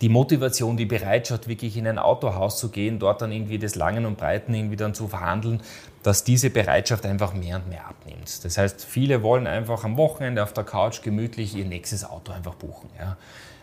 die 0.00 0.08
Motivation, 0.08 0.76
die 0.76 0.86
Bereitschaft, 0.86 1.46
wirklich 1.46 1.76
in 1.76 1.86
ein 1.86 1.98
Autohaus 1.98 2.58
zu 2.58 2.70
gehen, 2.70 2.98
dort 2.98 3.22
dann 3.22 3.30
irgendwie 3.30 3.58
des 3.58 3.74
Langen 3.74 4.06
und 4.06 4.16
Breiten 4.16 4.54
irgendwie 4.54 4.76
dann 4.76 4.94
zu 4.94 5.06
verhandeln, 5.06 5.60
dass 6.02 6.24
diese 6.24 6.50
Bereitschaft 6.50 7.04
einfach 7.04 7.34
mehr 7.34 7.56
und 7.56 7.68
mehr 7.68 7.86
abnimmt. 7.86 8.44
Das 8.44 8.56
heißt, 8.56 8.84
viele 8.84 9.22
wollen 9.22 9.46
einfach 9.46 9.84
am 9.84 9.96
Wochenende 9.96 10.42
auf 10.42 10.52
der 10.52 10.64
Couch 10.64 11.02
gemütlich 11.02 11.54
ihr 11.54 11.64
nächstes 11.64 12.04
Auto 12.04 12.32
einfach 12.32 12.54
buchen. 12.54 12.88
Ja. 12.98 13.16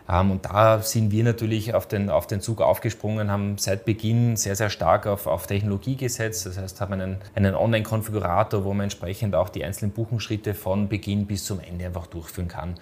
Ähm, 0.08 0.30
und 0.30 0.44
da 0.44 0.80
sind 0.80 1.10
wir 1.10 1.24
natürlich 1.24 1.74
auf 1.74 1.86
den, 1.86 2.10
auf 2.10 2.26
den 2.26 2.40
Zug 2.40 2.60
aufgesprungen, 2.60 3.30
haben 3.30 3.58
seit 3.58 3.84
Beginn 3.84 4.36
sehr, 4.36 4.56
sehr 4.56 4.70
stark 4.70 5.06
auf, 5.06 5.26
auf 5.26 5.46
Technologie 5.46 5.96
gesetzt. 5.96 6.46
Das 6.46 6.58
heißt, 6.58 6.80
haben 6.80 6.94
einen, 6.94 7.18
einen 7.34 7.54
Online-Konfigurator, 7.54 8.64
wo 8.64 8.72
man 8.72 8.84
entsprechend 8.84 9.34
auch 9.34 9.48
die 9.48 9.64
einzelnen 9.64 9.90
Buchungsschritte 9.92 10.54
von 10.54 10.88
Beginn 10.88 11.26
bis 11.26 11.44
zum 11.44 11.60
Ende 11.60 11.86
einfach 11.86 12.06
durchführen 12.06 12.48
kann 12.48 12.76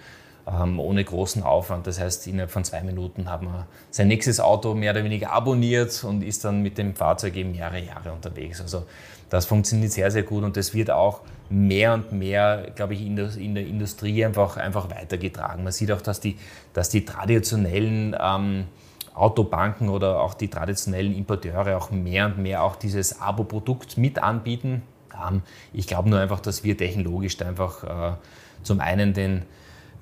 ähm, 0.47 0.79
ohne 0.79 1.03
großen 1.03 1.43
Aufwand. 1.43 1.87
Das 1.87 1.99
heißt, 1.99 2.27
innerhalb 2.27 2.51
von 2.51 2.63
zwei 2.63 2.81
Minuten 2.81 3.29
hat 3.29 3.41
man 3.41 3.65
sein 3.91 4.07
nächstes 4.07 4.39
Auto 4.39 4.73
mehr 4.73 4.91
oder 4.91 5.03
weniger 5.03 5.31
abonniert 5.31 6.03
und 6.03 6.23
ist 6.23 6.45
dann 6.45 6.61
mit 6.61 6.77
dem 6.77 6.95
Fahrzeug 6.95 7.35
eben 7.35 7.51
mehrere 7.51 7.81
Jahre 7.81 8.11
unterwegs. 8.11 8.61
Also 8.61 8.85
das 9.29 9.45
funktioniert 9.45 9.91
sehr, 9.91 10.09
sehr 10.11 10.23
gut 10.23 10.43
und 10.43 10.57
das 10.57 10.73
wird 10.73 10.89
auch 10.89 11.21
mehr 11.49 11.93
und 11.93 12.11
mehr, 12.11 12.71
glaube 12.75 12.93
ich, 12.93 13.05
in 13.05 13.15
der, 13.15 13.35
in 13.35 13.55
der 13.55 13.65
Industrie 13.65 14.25
einfach, 14.25 14.57
einfach 14.57 14.89
weitergetragen. 14.89 15.63
Man 15.63 15.73
sieht 15.73 15.91
auch, 15.91 16.01
dass 16.01 16.19
die, 16.19 16.37
dass 16.73 16.89
die 16.89 17.05
traditionellen 17.05 18.15
ähm, 18.19 18.65
Autobanken 19.13 19.89
oder 19.89 20.21
auch 20.21 20.33
die 20.33 20.47
traditionellen 20.47 21.15
Importeure 21.15 21.77
auch 21.77 21.91
mehr 21.91 22.27
und 22.27 22.37
mehr 22.37 22.63
auch 22.63 22.75
dieses 22.75 23.21
Abo-Produkt 23.21 23.97
mit 23.97 24.21
anbieten. 24.21 24.83
Ähm, 25.13 25.41
ich 25.73 25.87
glaube 25.87 26.09
nur 26.09 26.19
einfach, 26.19 26.39
dass 26.39 26.63
wir 26.63 26.77
technologisch 26.77 27.41
einfach 27.41 27.83
äh, 27.83 28.15
zum 28.63 28.79
einen 28.79 29.13
den, 29.13 29.43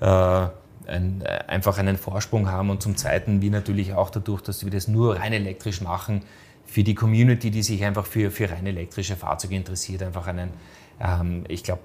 äh, 0.01 0.05
ein, 0.87 1.21
äh, 1.21 1.43
einfach 1.47 1.77
einen 1.77 1.97
Vorsprung 1.97 2.51
haben 2.51 2.69
und 2.69 2.81
zum 2.81 2.95
Zweiten 2.97 3.41
wir 3.41 3.51
natürlich 3.51 3.93
auch 3.93 4.09
dadurch, 4.09 4.41
dass 4.41 4.63
wir 4.63 4.71
das 4.71 4.87
nur 4.87 5.17
rein 5.17 5.33
elektrisch 5.33 5.81
machen, 5.81 6.23
für 6.65 6.83
die 6.83 6.95
Community, 6.95 7.51
die 7.51 7.63
sich 7.63 7.83
einfach 7.83 8.05
für, 8.05 8.31
für 8.31 8.49
rein 8.49 8.65
elektrische 8.65 9.15
Fahrzeuge 9.15 9.55
interessiert, 9.55 10.03
einfach 10.03 10.27
einen, 10.27 10.51
ähm, 10.99 11.43
ich 11.47 11.63
glaube, 11.63 11.81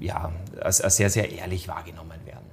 äh, 0.00 0.04
ja, 0.04 0.32
als, 0.60 0.80
als, 0.80 0.96
sehr, 0.96 1.10
sehr 1.10 1.30
ehrlich 1.32 1.68
wahrgenommen 1.68 2.18
werden. 2.24 2.44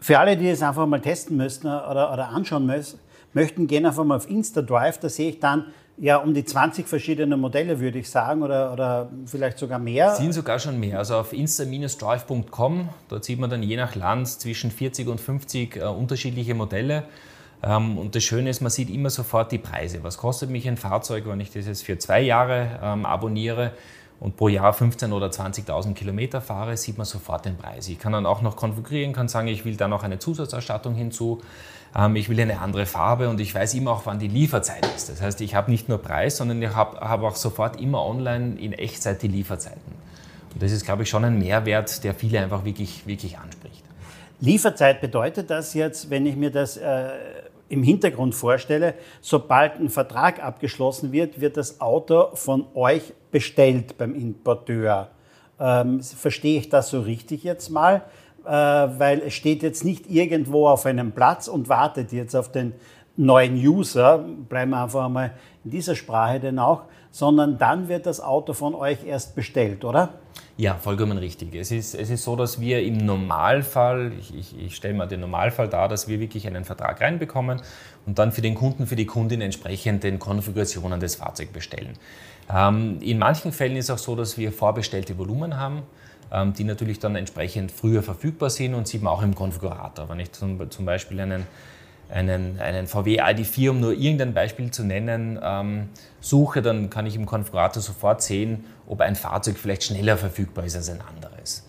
Für 0.00 0.18
alle, 0.18 0.36
die 0.36 0.48
es 0.48 0.62
einfach 0.62 0.86
mal 0.86 1.00
testen 1.00 1.36
müssen 1.36 1.66
oder, 1.66 2.12
oder 2.12 2.28
anschauen 2.28 2.66
müssen, 2.66 3.00
möchten, 3.32 3.66
gehen 3.66 3.86
einfach 3.86 4.04
mal 4.04 4.16
auf 4.16 4.28
InstaDrive, 4.28 4.98
da 4.98 5.08
sehe 5.08 5.30
ich 5.30 5.40
dann 5.40 5.66
ja, 5.98 6.18
um 6.18 6.34
die 6.34 6.44
20 6.44 6.86
verschiedene 6.86 7.36
Modelle, 7.36 7.80
würde 7.80 7.98
ich 7.98 8.10
sagen, 8.10 8.42
oder, 8.42 8.72
oder 8.72 9.10
vielleicht 9.24 9.58
sogar 9.58 9.78
mehr. 9.78 10.14
Sind 10.14 10.32
sogar 10.32 10.58
schon 10.58 10.78
mehr. 10.78 10.98
Also 10.98 11.16
auf 11.16 11.32
insta-drive.com, 11.32 12.88
dort 13.08 13.24
sieht 13.24 13.38
man 13.38 13.48
dann 13.48 13.62
je 13.62 13.76
nach 13.76 13.94
Land 13.94 14.28
zwischen 14.28 14.70
40 14.70 15.08
und 15.08 15.20
50 15.20 15.76
äh, 15.76 15.84
unterschiedliche 15.84 16.54
Modelle. 16.54 17.04
Ähm, 17.66 17.98
und 17.98 18.14
das 18.14 18.22
Schöne 18.22 18.50
ist, 18.50 18.60
man 18.60 18.70
sieht 18.70 18.90
immer 18.90 19.10
sofort 19.10 19.50
die 19.50 19.58
Preise. 19.58 20.02
Was 20.02 20.18
kostet 20.18 20.50
mich 20.50 20.68
ein 20.68 20.76
Fahrzeug, 20.76 21.24
wenn 21.26 21.40
ich 21.40 21.50
das 21.50 21.66
jetzt 21.66 21.84
für 21.84 21.98
zwei 21.98 22.20
Jahre 22.20 22.78
ähm, 22.82 23.04
abonniere 23.04 23.72
und 24.20 24.36
pro 24.36 24.48
Jahr 24.48 24.72
15.000 24.72 25.12
oder 25.12 25.26
20.000 25.26 25.94
Kilometer 25.94 26.40
fahre, 26.40 26.76
sieht 26.76 26.96
man 26.96 27.04
sofort 27.04 27.44
den 27.44 27.56
Preis. 27.56 27.88
Ich 27.88 27.98
kann 27.98 28.12
dann 28.12 28.24
auch 28.24 28.40
noch 28.40 28.56
konfigurieren, 28.56 29.12
kann 29.12 29.28
sagen, 29.28 29.48
ich 29.48 29.64
will 29.64 29.76
da 29.76 29.88
noch 29.88 30.04
eine 30.04 30.18
Zusatzausstattung 30.18 30.94
hinzu. 30.94 31.42
Ähm, 31.94 32.14
ich 32.16 32.28
will 32.28 32.40
eine 32.40 32.60
andere 32.60 32.86
Farbe 32.86 33.28
und 33.28 33.40
ich 33.40 33.54
weiß 33.54 33.74
immer 33.74 33.90
auch, 33.90 34.06
wann 34.06 34.18
die 34.18 34.28
Lieferzeit 34.28 34.86
ist. 34.94 35.08
Das 35.08 35.20
heißt, 35.20 35.40
ich 35.40 35.54
habe 35.54 35.70
nicht 35.70 35.88
nur 35.88 35.98
Preis, 35.98 36.36
sondern 36.36 36.62
ich 36.62 36.74
habe 36.74 37.00
hab 37.00 37.22
auch 37.22 37.36
sofort 37.36 37.80
immer 37.80 38.04
online 38.04 38.58
in 38.60 38.72
Echtzeit 38.72 39.22
die 39.22 39.28
Lieferzeiten. 39.28 40.06
Und 40.54 40.62
das 40.62 40.72
ist, 40.72 40.84
glaube 40.84 41.02
ich, 41.02 41.10
schon 41.10 41.24
ein 41.24 41.38
Mehrwert, 41.38 42.04
der 42.04 42.14
viele 42.14 42.40
einfach 42.40 42.64
wirklich, 42.64 43.06
wirklich 43.06 43.38
anspricht. 43.38 43.82
Lieferzeit 44.40 45.00
bedeutet 45.00 45.50
das 45.50 45.74
jetzt, 45.74 46.10
wenn 46.10 46.26
ich 46.26 46.36
mir 46.36 46.50
das 46.50 46.76
äh, 46.76 47.08
im 47.68 47.82
Hintergrund 47.82 48.34
vorstelle, 48.34 48.94
sobald 49.20 49.80
ein 49.80 49.88
Vertrag 49.88 50.42
abgeschlossen 50.42 51.12
wird, 51.12 51.40
wird 51.40 51.56
das 51.56 51.80
Auto 51.80 52.28
von 52.34 52.66
euch 52.74 53.12
bestellt 53.30 53.98
beim 53.98 54.14
Importeur. 54.14 55.08
Ähm, 55.58 56.00
verstehe 56.00 56.58
ich 56.58 56.68
das 56.68 56.90
so 56.90 57.00
richtig 57.00 57.42
jetzt 57.44 57.70
mal? 57.70 58.02
Äh, 58.44 58.50
weil 58.50 59.22
es 59.26 59.34
steht 59.34 59.62
jetzt 59.62 59.84
nicht 59.84 60.08
irgendwo 60.08 60.68
auf 60.68 60.86
einem 60.86 61.12
Platz 61.12 61.48
und 61.48 61.68
wartet 61.68 62.12
jetzt 62.12 62.36
auf 62.36 62.52
den 62.52 62.74
neuen 63.16 63.56
User, 63.56 64.18
bleiben 64.18 64.70
wir 64.70 64.82
einfach 64.82 65.06
einmal 65.06 65.32
in 65.64 65.70
dieser 65.70 65.96
Sprache 65.96 66.38
denn 66.38 66.58
auch, 66.58 66.82
sondern 67.10 67.58
dann 67.58 67.88
wird 67.88 68.06
das 68.06 68.20
Auto 68.20 68.52
von 68.52 68.74
euch 68.74 69.04
erst 69.04 69.34
bestellt, 69.34 69.84
oder? 69.84 70.10
Ja, 70.58 70.74
vollkommen 70.74 71.18
richtig. 71.18 71.54
Es 71.54 71.70
ist, 71.70 71.94
es 71.94 72.08
ist 72.08 72.24
so, 72.24 72.34
dass 72.34 72.60
wir 72.60 72.82
im 72.82 72.96
Normalfall, 72.96 74.12
ich, 74.18 74.34
ich, 74.34 74.58
ich 74.58 74.74
stelle 74.74 74.94
mal 74.94 75.06
den 75.06 75.20
Normalfall 75.20 75.68
dar, 75.68 75.86
dass 75.88 76.08
wir 76.08 76.18
wirklich 76.18 76.46
einen 76.46 76.64
Vertrag 76.64 77.02
reinbekommen 77.02 77.60
und 78.06 78.18
dann 78.18 78.32
für 78.32 78.40
den 78.40 78.54
Kunden, 78.54 78.86
für 78.86 78.96
die 78.96 79.04
Kundin 79.04 79.42
entsprechend 79.42 80.02
den 80.02 80.18
Konfigurationen 80.18 80.98
des 80.98 81.16
Fahrzeugs 81.16 81.52
bestellen. 81.52 81.92
Ähm, 82.50 82.98
in 83.02 83.18
manchen 83.18 83.52
Fällen 83.52 83.76
ist 83.76 83.90
auch 83.90 83.98
so, 83.98 84.16
dass 84.16 84.38
wir 84.38 84.50
vorbestellte 84.50 85.18
Volumen 85.18 85.58
haben. 85.58 85.82
Ähm, 86.32 86.54
die 86.54 86.64
natürlich 86.64 86.98
dann 86.98 87.14
entsprechend 87.14 87.70
früher 87.70 88.02
verfügbar 88.02 88.50
sind 88.50 88.74
und 88.74 88.88
sieht 88.88 89.00
man 89.00 89.12
auch 89.12 89.22
im 89.22 89.36
Konfigurator. 89.36 90.08
Wenn 90.08 90.18
ich 90.18 90.32
zum, 90.32 90.70
zum 90.72 90.84
Beispiel 90.84 91.20
einen, 91.20 91.46
einen, 92.08 92.60
einen 92.60 92.86
VW 92.86 93.20
ID4, 93.20 93.70
um 93.70 93.80
nur 93.80 93.92
irgendein 93.92 94.34
Beispiel 94.34 94.70
zu 94.70 94.84
nennen, 94.84 95.38
ähm, 95.42 95.88
suche, 96.20 96.62
dann 96.62 96.90
kann 96.90 97.06
ich 97.06 97.16
im 97.16 97.26
Konfigurator 97.26 97.82
sofort 97.82 98.22
sehen, 98.22 98.64
ob 98.86 99.00
ein 99.00 99.16
Fahrzeug 99.16 99.56
vielleicht 99.58 99.84
schneller 99.84 100.16
verfügbar 100.16 100.64
ist 100.64 100.76
als 100.76 100.88
ein 100.88 101.00
anderes. 101.00 101.66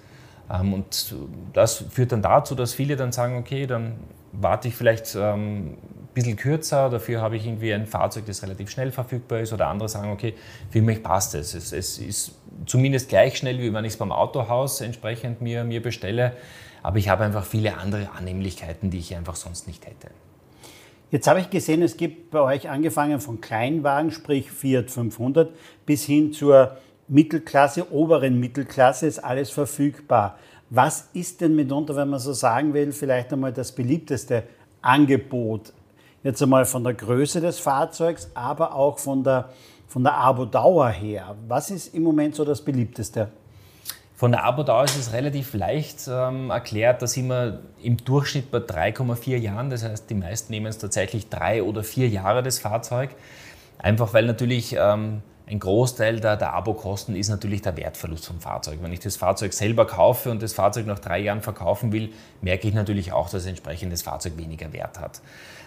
Ähm, 0.51 0.73
und 0.73 1.15
das 1.53 1.85
führt 1.89 2.11
dann 2.11 2.21
dazu, 2.21 2.55
dass 2.55 2.73
viele 2.73 2.95
dann 2.95 3.11
sagen, 3.11 3.37
okay, 3.37 3.67
dann 3.67 3.93
warte 4.31 4.67
ich 4.67 4.75
vielleicht 4.75 5.15
ähm, 5.15 5.73
ein 5.73 6.07
bisschen 6.13 6.35
kürzer, 6.35 6.89
dafür 6.89 7.21
habe 7.21 7.37
ich 7.37 7.45
irgendwie 7.45 7.73
ein 7.73 7.87
Fahrzeug, 7.87 8.25
das 8.25 8.43
relativ 8.43 8.69
schnell 8.69 8.91
verfügbar 8.91 9.39
ist 9.39 9.53
oder 9.53 9.67
andere 9.67 9.89
sagen, 9.89 10.11
okay, 10.11 10.35
für 10.69 10.81
mich 10.81 11.01
passt 11.01 11.35
es. 11.35 11.53
Es, 11.53 11.73
es 11.73 11.97
ist 11.97 12.35
zumindest 12.65 13.09
gleich 13.09 13.37
schnell, 13.37 13.59
wie 13.59 13.73
wenn 13.73 13.85
ich 13.85 13.93
es 13.93 13.97
beim 13.97 14.11
Autohaus 14.11 14.81
entsprechend 14.81 15.41
mir, 15.41 15.63
mir 15.63 15.81
bestelle, 15.81 16.33
aber 16.83 16.97
ich 16.97 17.09
habe 17.09 17.23
einfach 17.23 17.45
viele 17.45 17.77
andere 17.77 18.09
Annehmlichkeiten, 18.11 18.89
die 18.89 18.99
ich 18.99 19.15
einfach 19.15 19.35
sonst 19.35 19.67
nicht 19.67 19.85
hätte. 19.85 20.09
Jetzt 21.09 21.27
habe 21.27 21.39
ich 21.39 21.49
gesehen, 21.49 21.81
es 21.83 21.95
gibt 21.95 22.31
bei 22.31 22.41
euch 22.41 22.69
angefangen 22.69 23.21
von 23.21 23.39
Kleinwagen, 23.39 24.11
sprich 24.11 24.51
Fiat 24.51 24.91
500, 24.91 25.51
bis 25.85 26.03
hin 26.03 26.33
zur 26.33 26.75
Mittelklasse, 27.07 27.93
oberen 27.93 28.37
Mittelklasse, 28.41 29.07
ist 29.07 29.19
alles 29.19 29.49
verfügbar. 29.49 30.37
Was 30.69 31.07
ist 31.13 31.39
denn 31.39 31.55
mitunter, 31.55 31.95
wenn 31.95 32.09
man 32.09 32.19
so 32.19 32.33
sagen 32.33 32.73
will, 32.73 32.91
vielleicht 32.91 33.31
einmal 33.31 33.53
das 33.53 33.71
beliebteste 33.71 34.43
Angebot? 34.81 35.71
Jetzt 36.23 36.43
einmal 36.43 36.65
von 36.65 36.83
der 36.83 36.93
Größe 36.93 37.39
des 37.39 37.57
Fahrzeugs, 37.57 38.29
aber 38.33 38.75
auch 38.75 38.99
von 38.99 39.23
der, 39.23 39.47
von 39.87 40.03
der 40.03 40.15
Abo-Dauer 40.15 40.89
her. 40.89 41.37
Was 41.47 41.71
ist 41.71 41.95
im 41.95 42.03
Moment 42.03 42.35
so 42.35 42.43
das 42.43 42.61
beliebteste? 42.61 43.29
Von 44.17 44.31
der 44.31 44.45
Abo-Dauer 44.45 44.85
ist 44.85 44.97
es 44.97 45.13
relativ 45.13 45.53
leicht 45.53 46.09
ähm, 46.09 46.49
erklärt. 46.49 47.03
Da 47.03 47.07
sind 47.07 47.27
wir 47.27 47.59
im 47.83 47.97
Durchschnitt 47.97 48.49
bei 48.49 48.57
3,4 48.57 49.37
Jahren. 49.37 49.69
Das 49.69 49.83
heißt, 49.83 50.09
die 50.09 50.15
meisten 50.15 50.51
nehmen 50.51 50.65
es 50.65 50.79
tatsächlich 50.79 51.29
drei 51.29 51.61
oder 51.61 51.83
vier 51.83 52.09
Jahre 52.09 52.41
das 52.41 52.57
Fahrzeug. 52.57 53.11
Einfach 53.77 54.15
weil 54.15 54.25
natürlich 54.25 54.75
ähm, 54.75 55.21
ein 55.45 55.59
Großteil 55.59 56.19
der, 56.19 56.35
der 56.35 56.53
Abokosten 56.53 57.15
ist 57.15 57.29
natürlich 57.29 57.61
der 57.61 57.77
Wertverlust 57.77 58.25
vom 58.25 58.39
Fahrzeug. 58.39 58.79
Wenn 58.81 58.91
ich 58.91 59.01
das 59.01 59.17
Fahrzeug 59.17 59.53
selber 59.53 59.85
kaufe 59.85 60.31
und 60.31 60.41
das 60.41 60.53
Fahrzeug 60.53 60.87
nach 60.87 60.97
drei 60.97 61.19
Jahren 61.19 61.43
verkaufen 61.43 61.91
will, 61.91 62.09
merke 62.41 62.67
ich 62.67 62.73
natürlich 62.73 63.13
auch, 63.13 63.29
dass 63.29 63.45
entsprechend 63.45 63.93
das 63.93 64.01
Fahrzeug 64.01 64.35
weniger 64.37 64.73
Wert 64.73 64.99
hat. 64.99 65.21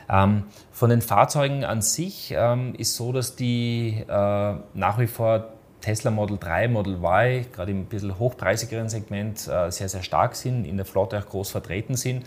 Ähm, 0.08 0.42
von 0.72 0.90
den 0.90 1.02
Fahrzeugen 1.02 1.64
an 1.64 1.82
sich 1.82 2.34
ähm, 2.36 2.74
ist 2.74 2.96
so, 2.96 3.12
dass 3.12 3.36
die 3.36 4.04
äh, 4.08 4.54
nach 4.74 4.98
wie 4.98 5.06
vor 5.06 5.52
Tesla 5.80 6.10
Model 6.10 6.38
3, 6.38 6.68
Model 6.68 6.94
Y, 6.94 7.46
gerade 7.52 7.72
im 7.72 7.86
bisschen 7.86 8.18
hochpreisigeren 8.18 8.88
Segment, 8.88 9.48
äh, 9.48 9.70
sehr, 9.70 9.88
sehr 9.88 10.02
stark 10.02 10.34
sind, 10.36 10.64
in 10.64 10.76
der 10.76 10.86
Flotte 10.86 11.18
auch 11.18 11.26
groß 11.26 11.50
vertreten 11.50 11.96
sind. 11.96 12.24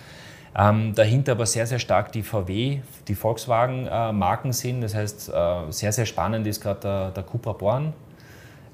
Ähm, 0.55 0.93
dahinter 0.93 1.31
aber 1.31 1.45
sehr, 1.45 1.65
sehr 1.65 1.79
stark 1.79 2.11
die 2.11 2.21
VW, 2.21 2.79
die 3.07 3.15
Volkswagen-Marken 3.15 4.49
äh, 4.49 4.53
sind. 4.53 4.81
Das 4.81 4.93
heißt, 4.93 5.29
äh, 5.29 5.71
sehr, 5.71 5.91
sehr 5.91 6.05
spannend 6.05 6.45
ist 6.45 6.61
gerade 6.61 6.79
der, 6.81 7.11
der 7.11 7.23
Cupra 7.23 7.53
Born, 7.53 7.93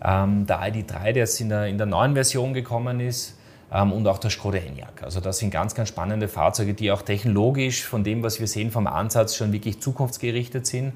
ähm, 0.04 0.46
der 0.46 0.60
ID3, 0.62 1.04
der 1.04 1.14
jetzt 1.14 1.40
in 1.40 1.50
der, 1.50 1.68
in 1.68 1.78
der 1.78 1.88
neuen 1.88 2.16
Version 2.16 2.54
gekommen 2.54 3.00
ist 3.00 3.38
ähm, 3.72 3.94
und 3.94 4.06
auch 4.08 4.18
der 4.18 4.30
Skoda 4.30 4.58
Enyaq. 4.58 5.04
Also 5.04 5.22
das 5.22 5.38
sind 5.38 5.52
ganz, 5.52 5.74
ganz 5.74 5.88
spannende 5.88 6.28
Fahrzeuge, 6.28 6.74
die 6.74 6.92
auch 6.92 7.02
technologisch 7.02 7.86
von 7.86 8.04
dem, 8.04 8.24
was 8.24 8.42
wir 8.42 8.48
sehen 8.48 8.72
vom 8.72 8.86
Ansatz, 8.86 9.36
schon 9.36 9.54
wirklich 9.54 9.80
zukunftsgerichtet 9.80 10.68
sind 10.68 10.94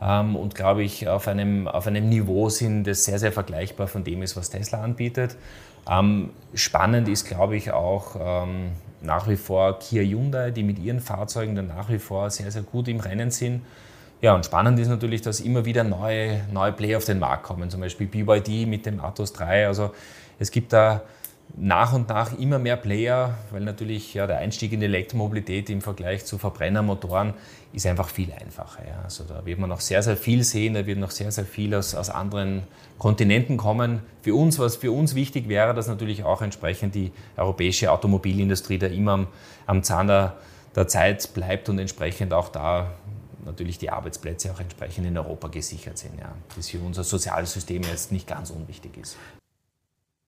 ähm, 0.00 0.36
und 0.36 0.54
glaube 0.54 0.82
ich 0.82 1.08
auf 1.08 1.28
einem, 1.28 1.68
auf 1.68 1.86
einem 1.86 2.08
Niveau 2.08 2.48
sind, 2.48 2.84
das 2.84 3.04
sehr, 3.04 3.18
sehr 3.18 3.32
vergleichbar 3.32 3.86
von 3.86 4.04
dem 4.04 4.22
ist, 4.22 4.36
was 4.36 4.50
Tesla 4.50 4.82
anbietet. 4.82 5.36
Ähm, 5.88 6.30
spannend 6.54 7.08
ist, 7.08 7.26
glaube 7.26 7.56
ich, 7.56 7.70
auch 7.70 8.16
ähm, 8.18 8.72
nach 9.00 9.28
wie 9.28 9.36
vor 9.36 9.78
Kia 9.78 10.02
Hyundai, 10.02 10.50
die 10.50 10.62
mit 10.62 10.78
ihren 10.78 11.00
Fahrzeugen 11.00 11.54
dann 11.54 11.68
nach 11.68 11.88
wie 11.88 11.98
vor 11.98 12.30
sehr, 12.30 12.50
sehr 12.50 12.62
gut 12.62 12.88
im 12.88 13.00
Rennen 13.00 13.30
sind. 13.30 13.62
Ja, 14.20 14.34
und 14.34 14.44
spannend 14.44 14.78
ist 14.78 14.88
natürlich, 14.88 15.22
dass 15.22 15.40
immer 15.40 15.64
wieder 15.64 15.84
neue, 15.84 16.40
neue 16.50 16.72
Player 16.72 16.96
auf 16.96 17.04
den 17.04 17.18
Markt 17.18 17.44
kommen, 17.44 17.70
zum 17.70 17.80
Beispiel 17.80 18.06
BYD 18.06 18.66
mit 18.66 18.86
dem 18.86 19.00
Atos 19.00 19.32
3. 19.34 19.66
Also 19.66 19.92
es 20.38 20.50
gibt 20.50 20.72
da 20.72 21.02
nach 21.54 21.92
und 21.92 22.08
nach 22.08 22.38
immer 22.38 22.58
mehr 22.58 22.76
Player, 22.76 23.38
weil 23.50 23.62
natürlich 23.62 24.12
ja, 24.14 24.26
der 24.26 24.38
Einstieg 24.38 24.72
in 24.72 24.80
die 24.80 24.86
Elektromobilität 24.86 25.70
im 25.70 25.80
Vergleich 25.80 26.24
zu 26.24 26.38
Verbrennermotoren 26.38 27.34
ist 27.72 27.86
einfach 27.86 28.08
viel 28.08 28.32
einfacher. 28.32 28.86
Ja. 28.86 29.02
Also 29.04 29.24
da 29.24 29.44
wird 29.46 29.58
man 29.58 29.70
noch 29.70 29.80
sehr, 29.80 30.02
sehr 30.02 30.16
viel 30.16 30.44
sehen, 30.44 30.74
da 30.74 30.86
wird 30.86 30.98
noch 30.98 31.10
sehr, 31.10 31.32
sehr 31.32 31.44
viel 31.44 31.74
aus, 31.74 31.94
aus 31.94 32.10
anderen 32.10 32.64
Kontinenten 32.98 33.56
kommen. 33.56 34.00
Für 34.22 34.34
uns, 34.34 34.58
was 34.58 34.76
für 34.76 34.92
uns 34.92 35.14
wichtig 35.14 35.48
wäre, 35.48 35.72
dass 35.72 35.88
natürlich 35.88 36.24
auch 36.24 36.42
entsprechend 36.42 36.94
die 36.94 37.12
europäische 37.36 37.90
Automobilindustrie 37.90 38.78
da 38.78 38.86
immer 38.86 39.12
am, 39.12 39.26
am 39.66 39.82
Zahn 39.82 40.08
der, 40.08 40.36
der 40.74 40.88
Zeit 40.88 41.32
bleibt 41.32 41.68
und 41.68 41.78
entsprechend 41.78 42.32
auch 42.34 42.48
da 42.48 42.92
natürlich 43.46 43.78
die 43.78 43.90
Arbeitsplätze 43.90 44.52
auch 44.52 44.60
entsprechend 44.60 45.06
in 45.06 45.16
Europa 45.16 45.48
gesichert 45.48 45.96
sind. 45.96 46.18
Ja. 46.18 46.32
Das 46.54 46.68
für 46.68 46.80
unser 46.80 47.04
soziales 47.04 47.52
System 47.52 47.82
jetzt 47.82 48.12
nicht 48.12 48.26
ganz 48.26 48.50
unwichtig 48.50 48.98
ist. 48.98 49.16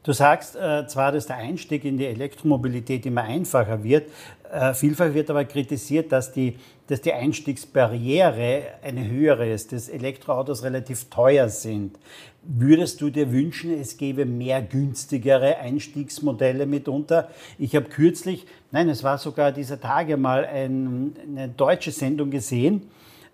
Du 0.04 0.12
sagst 0.12 0.56
äh, 0.56 0.86
zwar, 0.86 1.12
dass 1.12 1.26
der 1.26 1.36
Einstieg 1.36 1.84
in 1.84 1.98
die 1.98 2.06
Elektromobilität 2.06 3.04
immer 3.04 3.24
einfacher 3.24 3.84
wird. 3.84 4.10
Äh, 4.50 4.72
vielfach 4.72 5.12
wird 5.12 5.28
aber 5.28 5.44
kritisiert, 5.44 6.12
dass 6.12 6.32
die, 6.32 6.56
dass 6.86 7.02
die 7.02 7.12
Einstiegsbarriere 7.12 8.62
eine 8.82 9.06
höhere 9.06 9.52
ist, 9.52 9.72
dass 9.72 9.90
Elektroautos 9.90 10.62
relativ 10.62 11.10
teuer 11.10 11.50
sind. 11.50 11.98
Würdest 12.42 13.02
du 13.02 13.10
dir 13.10 13.30
wünschen, 13.30 13.78
es 13.78 13.98
gäbe 13.98 14.24
mehr 14.24 14.62
günstigere 14.62 15.58
Einstiegsmodelle 15.58 16.64
mitunter? 16.64 17.28
Ich 17.58 17.76
habe 17.76 17.90
kürzlich, 17.90 18.46
nein, 18.72 18.88
es 18.88 19.04
war 19.04 19.18
sogar 19.18 19.52
dieser 19.52 19.78
Tage 19.78 20.16
mal 20.16 20.46
ein, 20.46 21.16
eine 21.28 21.48
deutsche 21.50 21.92
Sendung 21.92 22.30
gesehen, 22.30 22.88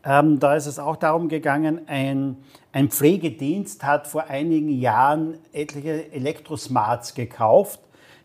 ähm, 0.05 0.39
da 0.41 0.55
ist 0.55 0.67
es 0.67 0.79
auch 0.79 0.97
darum 0.97 1.29
gegangen, 1.29 1.83
ein, 1.87 2.37
ein 2.73 2.89
Pflegedienst 2.89 3.85
hat 3.85 4.07
vor 4.07 4.25
einigen 4.25 4.71
Jahren 4.71 5.39
etliche 5.53 6.11
Elektrosmarts 6.13 7.15
gekauft, 7.15 7.81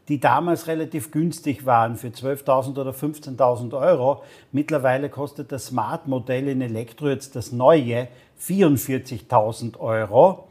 die 0.08 0.20
damals 0.20 0.68
relativ 0.68 1.12
günstig 1.12 1.66
waren 1.66 1.96
für 1.96 2.08
12.000 2.08 2.80
oder 2.80 2.92
15.000 2.92 3.78
Euro. 3.78 4.24
Mittlerweile 4.52 5.10
kostet 5.10 5.52
das 5.52 5.68
Smart-Modell 5.68 6.48
in 6.48 6.62
Elektro 6.62 7.10
jetzt 7.10 7.36
das 7.36 7.52
neue 7.52 8.08
44.000 8.40 9.78
Euro. 9.80 10.48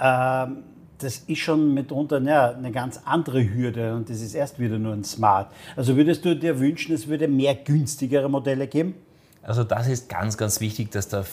Ähm, 0.00 0.64
das 0.98 1.18
ist 1.18 1.38
schon 1.38 1.74
mitunter 1.74 2.20
ja, 2.20 2.50
eine 2.50 2.70
ganz 2.70 3.00
andere 3.04 3.42
Hürde 3.42 3.94
und 3.94 4.08
das 4.08 4.20
ist 4.20 4.34
erst 4.34 4.58
wieder 4.58 4.78
nur 4.78 4.92
ein 4.92 5.04
Smart. 5.04 5.50
Also 5.76 5.96
würdest 5.96 6.24
du 6.24 6.36
dir 6.36 6.60
wünschen, 6.60 6.94
es 6.94 7.08
würde 7.08 7.26
mehr 7.26 7.54
günstigere 7.54 8.28
Modelle 8.28 8.66
geben? 8.68 8.94
Also 9.42 9.64
das 9.64 9.88
ist 9.88 10.08
ganz, 10.08 10.36
ganz 10.36 10.60
wichtig, 10.60 10.90
dass 10.90 11.08
da 11.08 11.24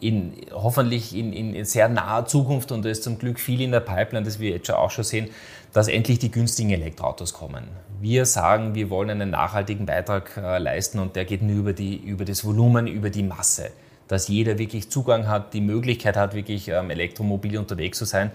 in, 0.00 0.32
hoffentlich 0.52 1.16
in, 1.16 1.32
in 1.32 1.64
sehr 1.64 1.88
naher 1.88 2.26
Zukunft, 2.26 2.72
und 2.72 2.84
da 2.84 2.88
ist 2.88 3.04
zum 3.04 3.18
Glück 3.18 3.38
viel 3.38 3.60
in 3.60 3.70
der 3.70 3.80
Pipeline, 3.80 4.24
das 4.24 4.40
wir 4.40 4.50
jetzt 4.50 4.70
auch 4.70 4.90
schon 4.90 5.04
sehen, 5.04 5.28
dass 5.72 5.86
endlich 5.88 6.18
die 6.18 6.30
günstigen 6.30 6.70
Elektroautos 6.70 7.32
kommen. 7.32 7.68
Wir 8.00 8.26
sagen, 8.26 8.74
wir 8.74 8.90
wollen 8.90 9.10
einen 9.10 9.30
nachhaltigen 9.30 9.86
Beitrag 9.86 10.36
äh, 10.36 10.58
leisten 10.58 10.98
und 10.98 11.14
der 11.14 11.24
geht 11.24 11.42
nur 11.42 11.56
über, 11.56 11.72
die, 11.72 11.96
über 11.96 12.24
das 12.24 12.44
Volumen, 12.44 12.88
über 12.88 13.10
die 13.10 13.22
Masse. 13.22 13.70
Dass 14.08 14.26
jeder 14.26 14.58
wirklich 14.58 14.90
Zugang 14.90 15.28
hat, 15.28 15.54
die 15.54 15.60
Möglichkeit 15.60 16.16
hat, 16.16 16.34
wirklich 16.34 16.68
ähm, 16.68 16.90
elektromobil 16.90 17.56
unterwegs 17.56 17.96
zu 17.98 18.04
sein. 18.04 18.32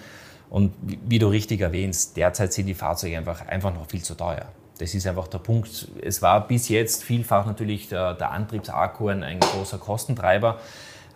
Und 0.50 0.74
wie, 0.82 0.98
wie 1.06 1.20
du 1.20 1.28
richtig 1.28 1.60
erwähnst, 1.60 2.16
derzeit 2.16 2.54
sind 2.54 2.68
die 2.68 2.74
Fahrzeuge 2.74 3.18
einfach, 3.18 3.46
einfach 3.46 3.74
noch 3.74 3.88
viel 3.90 4.02
zu 4.02 4.16
teuer. 4.16 4.46
Das 4.78 4.94
ist 4.94 5.08
einfach 5.08 5.28
der 5.28 5.40
Punkt. 5.40 5.88
Es 6.02 6.22
war 6.22 6.48
bis 6.48 6.70
jetzt 6.70 7.04
vielfach 7.04 7.46
natürlich 7.46 7.90
der, 7.90 8.14
der 8.14 8.32
Antriebsakku 8.32 9.08
ein, 9.10 9.40
großer 9.40 9.78
Kostentreiber 9.78 10.60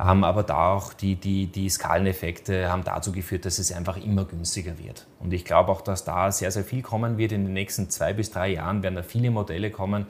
haben 0.05 0.23
aber 0.23 0.41
da 0.41 0.73
auch 0.73 0.93
die, 0.93 1.15
die, 1.15 1.45
die 1.45 1.69
Skaleneffekte 1.69 2.69
haben 2.71 2.83
dazu 2.83 3.11
geführt, 3.11 3.45
dass 3.45 3.59
es 3.59 3.71
einfach 3.71 3.97
immer 3.97 4.25
günstiger 4.25 4.79
wird. 4.79 5.05
Und 5.19 5.31
ich 5.31 5.45
glaube 5.45 5.71
auch, 5.71 5.81
dass 5.81 6.03
da 6.03 6.31
sehr, 6.31 6.49
sehr 6.49 6.63
viel 6.63 6.81
kommen 6.81 7.19
wird. 7.19 7.31
In 7.31 7.45
den 7.45 7.53
nächsten 7.53 7.89
zwei 7.91 8.13
bis 8.13 8.31
drei 8.31 8.49
Jahren 8.53 8.81
werden 8.81 8.95
da 8.95 9.03
viele 9.03 9.29
Modelle 9.29 9.69
kommen. 9.69 10.07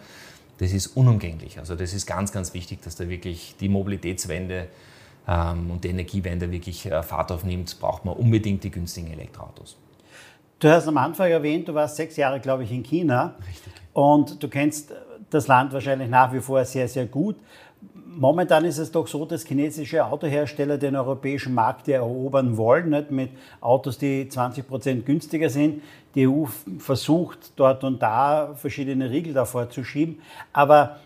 Das 0.60 0.72
ist 0.72 0.88
unumgänglich. 0.88 1.60
Also 1.60 1.76
das 1.76 1.94
ist 1.94 2.06
ganz, 2.06 2.32
ganz 2.32 2.54
wichtig, 2.54 2.82
dass 2.82 2.96
da 2.96 3.10
wirklich 3.10 3.56
die 3.60 3.68
Mobilitätswende 3.68 4.70
ähm, 5.28 5.72
und 5.72 5.84
die 5.84 5.90
Energiewende 5.90 6.52
wirklich 6.52 6.86
äh, 6.86 7.04
Fahrt 7.04 7.32
aufnimmt, 7.32 7.78
braucht 7.80 8.06
man 8.06 8.16
unbedingt 8.16 8.64
die 8.64 8.72
günstigen 8.72 9.12
Elektroautos. 9.12 9.76
Du 10.62 10.70
hast 10.70 10.88
am 10.88 10.98
Anfang 10.98 11.32
erwähnt, 11.32 11.68
du 11.68 11.74
warst 11.74 11.96
sechs 11.96 12.16
Jahre, 12.18 12.40
glaube 12.40 12.64
ich, 12.64 12.72
in 12.72 12.84
China. 12.84 13.34
Richtig. 13.40 13.74
Und 13.94 14.44
du 14.44 14.48
kennst 14.48 14.94
das 15.32 15.48
Land 15.48 15.74
wahrscheinlich 15.74 16.08
nach 16.08 16.32
wie 16.34 16.40
vor 16.40 16.64
sehr, 16.66 16.88
sehr 16.88 17.08
gut. 17.08 17.36
Momentan 17.96 18.66
ist 18.66 18.78
es 18.78 18.92
doch 18.92 19.08
so, 19.08 19.26
dass 19.26 19.44
chinesische 19.44 20.06
Autohersteller 20.06 20.78
den 20.78 20.96
europäischen 20.96 21.56
Markt 21.56 21.88
erobern 21.88 22.58
wollen, 22.58 22.92
nicht 22.92 23.10
mit 23.10 23.32
Autos, 23.60 23.98
die 23.98 24.30
20 24.30 24.68
Prozent 24.68 25.06
günstiger 25.08 25.50
sind. 25.50 25.82
Die 26.14 26.28
EU 26.28 26.46
versucht 26.78 27.54
dort 27.56 27.84
und 27.84 28.00
da 28.00 28.54
verschiedene 28.54 29.10
Riegel 29.10 29.34
davor 29.34 29.68
zu 29.68 29.84
schieben. 29.84 30.22
Aber 30.54 30.98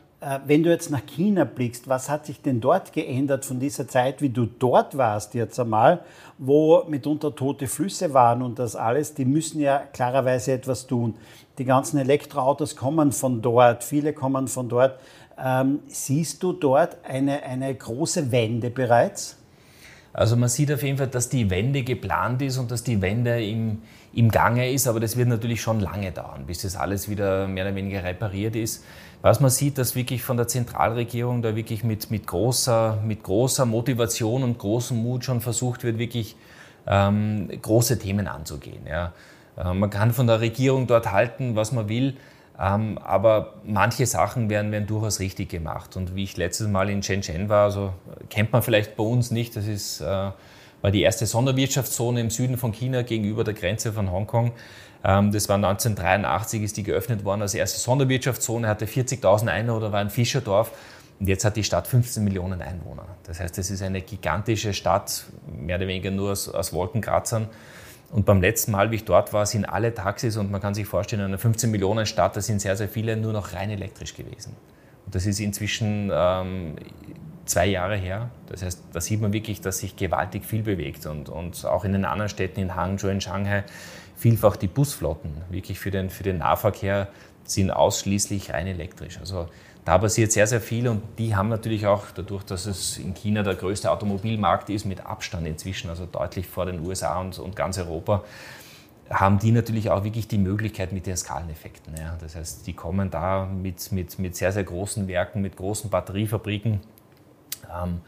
wenn 0.46 0.64
du 0.64 0.72
jetzt 0.72 0.90
nach 0.90 1.06
China 1.06 1.44
blickst, 1.44 1.88
was 1.88 2.10
hat 2.10 2.26
sich 2.26 2.42
denn 2.42 2.60
dort 2.60 2.94
geändert 2.94 3.46
von 3.46 3.60
dieser 3.60 3.88
Zeit, 3.88 4.22
wie 4.22 4.30
du 4.30 4.46
dort 4.46 4.98
warst 4.98 5.36
jetzt 5.36 5.60
einmal, 5.60 6.02
wo 6.40 6.84
mitunter 6.88 7.36
tote 7.36 7.68
Flüsse 7.68 8.14
waren 8.14 8.42
und 8.42 8.58
das 8.58 8.76
alles? 8.76 9.14
Die 9.14 9.26
müssen 9.26 9.60
ja 9.62 9.84
klarerweise 9.94 10.54
etwas 10.54 10.88
tun. 10.88 11.16
Die 11.58 11.66
ganzen 11.66 12.00
Elektroautos 12.00 12.76
kommen 12.76 13.12
von 13.12 13.42
dort, 13.42 13.84
viele 13.84 14.14
kommen 14.14 14.48
von 14.48 14.68
dort. 14.68 15.00
Ähm, 15.38 15.80
siehst 15.88 16.42
du 16.42 16.54
dort 16.54 16.98
eine, 17.04 17.44
eine 17.44 17.74
große 17.76 18.32
Wende 18.32 18.72
bereits? 18.72 19.38
Also 20.12 20.38
man 20.38 20.48
sieht 20.50 20.72
auf 20.72 20.82
jeden 20.82 20.98
Fall, 20.98 21.08
dass 21.08 21.28
die 21.28 21.50
Wende 21.50 21.84
geplant 21.84 22.42
ist 22.42 22.58
und 22.58 22.72
dass 22.72 22.84
die 22.84 23.02
Wende 23.02 23.46
im, 23.46 23.82
im 24.16 24.32
Gange 24.32 24.72
ist, 24.72 24.88
aber 24.88 25.02
das 25.02 25.18
wird 25.18 25.28
natürlich 25.28 25.62
schon 25.62 25.82
lange 25.82 26.12
dauern, 26.12 26.46
bis 26.48 26.62
das 26.62 26.78
alles 26.78 27.10
wieder 27.10 27.48
mehr 27.48 27.66
oder 27.66 27.76
weniger 27.76 28.04
repariert 28.04 28.56
ist. 28.56 28.84
Was 29.22 29.42
man 29.42 29.50
sieht, 29.50 29.78
dass 29.78 29.96
wirklich 29.96 30.24
von 30.24 30.38
der 30.38 30.48
Zentralregierung 30.48 31.42
da 31.42 31.56
wirklich 31.56 31.84
mit, 31.84 32.10
mit, 32.12 32.26
großer, 32.26 33.00
mit 33.04 33.24
großer 33.24 33.66
Motivation 33.66 34.44
und 34.44 34.58
großem 34.58 34.96
Mut 34.98 35.26
schon 35.26 35.42
versucht 35.42 35.84
wird, 35.84 35.98
wirklich 35.98 36.38
ähm, 36.88 37.50
große 37.62 38.00
Themen 38.00 38.28
anzugehen. 38.28 38.86
Ja. 38.88 39.12
Äh, 39.58 39.74
man 39.74 39.90
kann 39.90 40.14
von 40.14 40.28
der 40.28 40.40
Regierung 40.40 40.88
dort 40.88 41.12
halten, 41.12 41.58
was 41.58 41.74
man 41.74 41.90
will, 41.90 42.16
ähm, 42.58 42.98
aber 43.00 43.56
manche 43.66 44.06
Sachen 44.06 44.50
werden, 44.50 44.72
werden 44.72 44.88
durchaus 44.88 45.20
richtig 45.20 45.50
gemacht. 45.50 45.98
Und 45.98 46.16
wie 46.16 46.24
ich 46.24 46.38
letztes 46.38 46.68
Mal 46.68 46.90
in 46.90 47.04
Shenzhen 47.04 47.50
war, 47.50 47.66
also 47.66 47.94
kennt 48.30 48.54
man 48.54 48.62
vielleicht 48.62 48.96
bei 48.96 49.04
uns 49.04 49.32
nicht, 49.32 49.58
das 49.58 49.68
ist, 49.68 50.00
äh, 50.00 50.32
war 50.82 50.92
die 50.92 51.02
erste 51.02 51.26
Sonderwirtschaftszone 51.26 52.22
im 52.22 52.30
Süden 52.30 52.58
von 52.58 52.72
China 52.72 53.02
gegenüber 53.02 53.44
der 53.44 53.54
Grenze 53.54 53.94
von 53.94 54.12
Hongkong. 54.12 54.54
Ähm, 55.04 55.32
das 55.32 55.48
war 55.50 55.56
1983, 55.56 56.64
ist 56.64 56.78
die 56.78 56.84
geöffnet 56.84 57.24
worden 57.24 57.42
als 57.42 57.54
erste 57.54 57.80
Sonderwirtschaftszone, 57.80 58.68
hatte 58.68 58.86
40.000 58.86 59.48
Einwohner 59.48 59.78
oder 59.78 59.92
war 59.92 60.00
ein 60.00 60.10
Fischerdorf. 60.10 60.72
Und 61.20 61.28
jetzt 61.28 61.46
hat 61.46 61.56
die 61.56 61.64
Stadt 61.64 61.88
15 61.88 62.24
Millionen 62.24 62.62
Einwohner. 62.62 63.06
Das 63.24 63.40
heißt, 63.40 63.58
es 63.58 63.72
ist 63.72 63.82
eine 63.82 64.02
gigantische 64.02 64.74
Stadt, 64.74 65.26
mehr 65.48 65.78
oder 65.78 65.88
weniger 65.88 66.12
nur 66.12 66.32
aus, 66.32 66.50
aus 66.50 66.74
Wolkenkratzern. 66.74 67.48
Und 68.12 68.26
beim 68.26 68.42
letzten 68.42 68.72
Mal, 68.72 68.92
wie 68.92 68.96
ich 68.96 69.06
dort 69.06 69.34
war, 69.34 69.46
sind 69.46 69.66
alle 69.66 69.94
Taxis 69.94 70.38
und 70.38 70.52
man 70.52 70.62
kann 70.62 70.74
sich 70.74 70.88
vorstellen, 70.88 71.22
in 71.22 71.28
einer 71.28 71.38
15 71.38 71.72
Millionen 71.72 72.06
Stadt, 72.06 72.36
da 72.36 72.42
sind 72.42 72.62
sehr, 72.62 72.76
sehr 72.76 72.90
viele 72.90 73.18
nur 73.18 73.34
noch 73.34 73.54
rein 73.54 73.70
elektrisch 73.70 74.14
gewesen. 74.14 74.56
Und 75.06 75.16
das 75.16 75.26
ist 75.26 75.40
inzwischen 75.40 76.12
ähm, 76.14 76.76
zwei 77.46 77.68
Jahre 77.68 77.96
her. 77.96 78.30
Das 78.48 78.64
heißt, 78.64 78.82
da 78.94 79.02
sieht 79.02 79.22
man 79.22 79.34
wirklich, 79.34 79.62
dass 79.62 79.80
sich 79.80 79.96
gewaltig 79.96 80.46
viel 80.46 80.64
bewegt 80.64 81.06
und, 81.06 81.30
und 81.30 81.66
auch 81.66 81.86
in 81.86 81.94
den 81.94 82.06
anderen 82.06 82.30
Städten, 82.30 82.60
in 82.60 82.76
Hangzhou, 82.76 83.08
in 83.08 83.22
Shanghai, 83.22 83.64
vielfach 84.18 84.56
die 84.56 84.68
Busflotten 84.68 85.32
wirklich 85.50 85.80
für 85.80 85.92
den, 85.92 86.10
für 86.10 86.24
den 86.24 86.40
Nahverkehr 86.40 87.08
sind 87.44 87.72
ausschließlich 87.72 88.54
rein 88.54 88.68
elektrisch. 88.68 89.20
Also 89.20 89.48
da 89.84 90.00
passiert 90.00 90.32
sehr, 90.32 90.48
sehr 90.48 90.62
viel 90.62 90.88
und 90.88 91.04
die 91.20 91.36
haben 91.36 91.50
natürlich 91.50 91.86
auch, 91.86 92.06
dadurch, 92.16 92.44
dass 92.44 92.66
es 92.66 92.98
in 92.98 93.14
China 93.14 93.44
der 93.44 93.54
größte 93.54 93.92
Automobilmarkt 93.92 94.72
ist, 94.72 94.86
mit 94.86 95.06
Abstand 95.06 95.46
inzwischen, 95.46 95.90
also 95.90 96.08
deutlich 96.08 96.48
vor 96.48 96.66
den 96.66 96.80
USA 96.86 97.20
und, 97.20 97.38
und 97.38 97.56
ganz 97.56 97.78
Europa, 97.78 98.24
haben 99.12 99.38
die 99.38 99.52
natürlich 99.52 99.92
auch 99.92 100.04
wirklich 100.04 100.28
die 100.28 100.40
Möglichkeit 100.40 100.92
mit 100.92 101.06
den 101.06 101.16
Skaleneffekten. 101.16 101.94
Ja. 101.96 102.18
Das 102.20 102.36
heißt, 102.36 102.66
die 102.66 102.74
kommen 102.74 103.12
da 103.12 103.46
mit, 103.46 103.92
mit, 103.92 104.18
mit 104.18 104.36
sehr, 104.36 104.52
sehr 104.52 104.64
großen 104.64 105.08
Werken, 105.08 105.42
mit 105.44 105.56
großen 105.56 105.92
Batteriefabriken. 105.92 106.80
Ähm, 107.74 108.02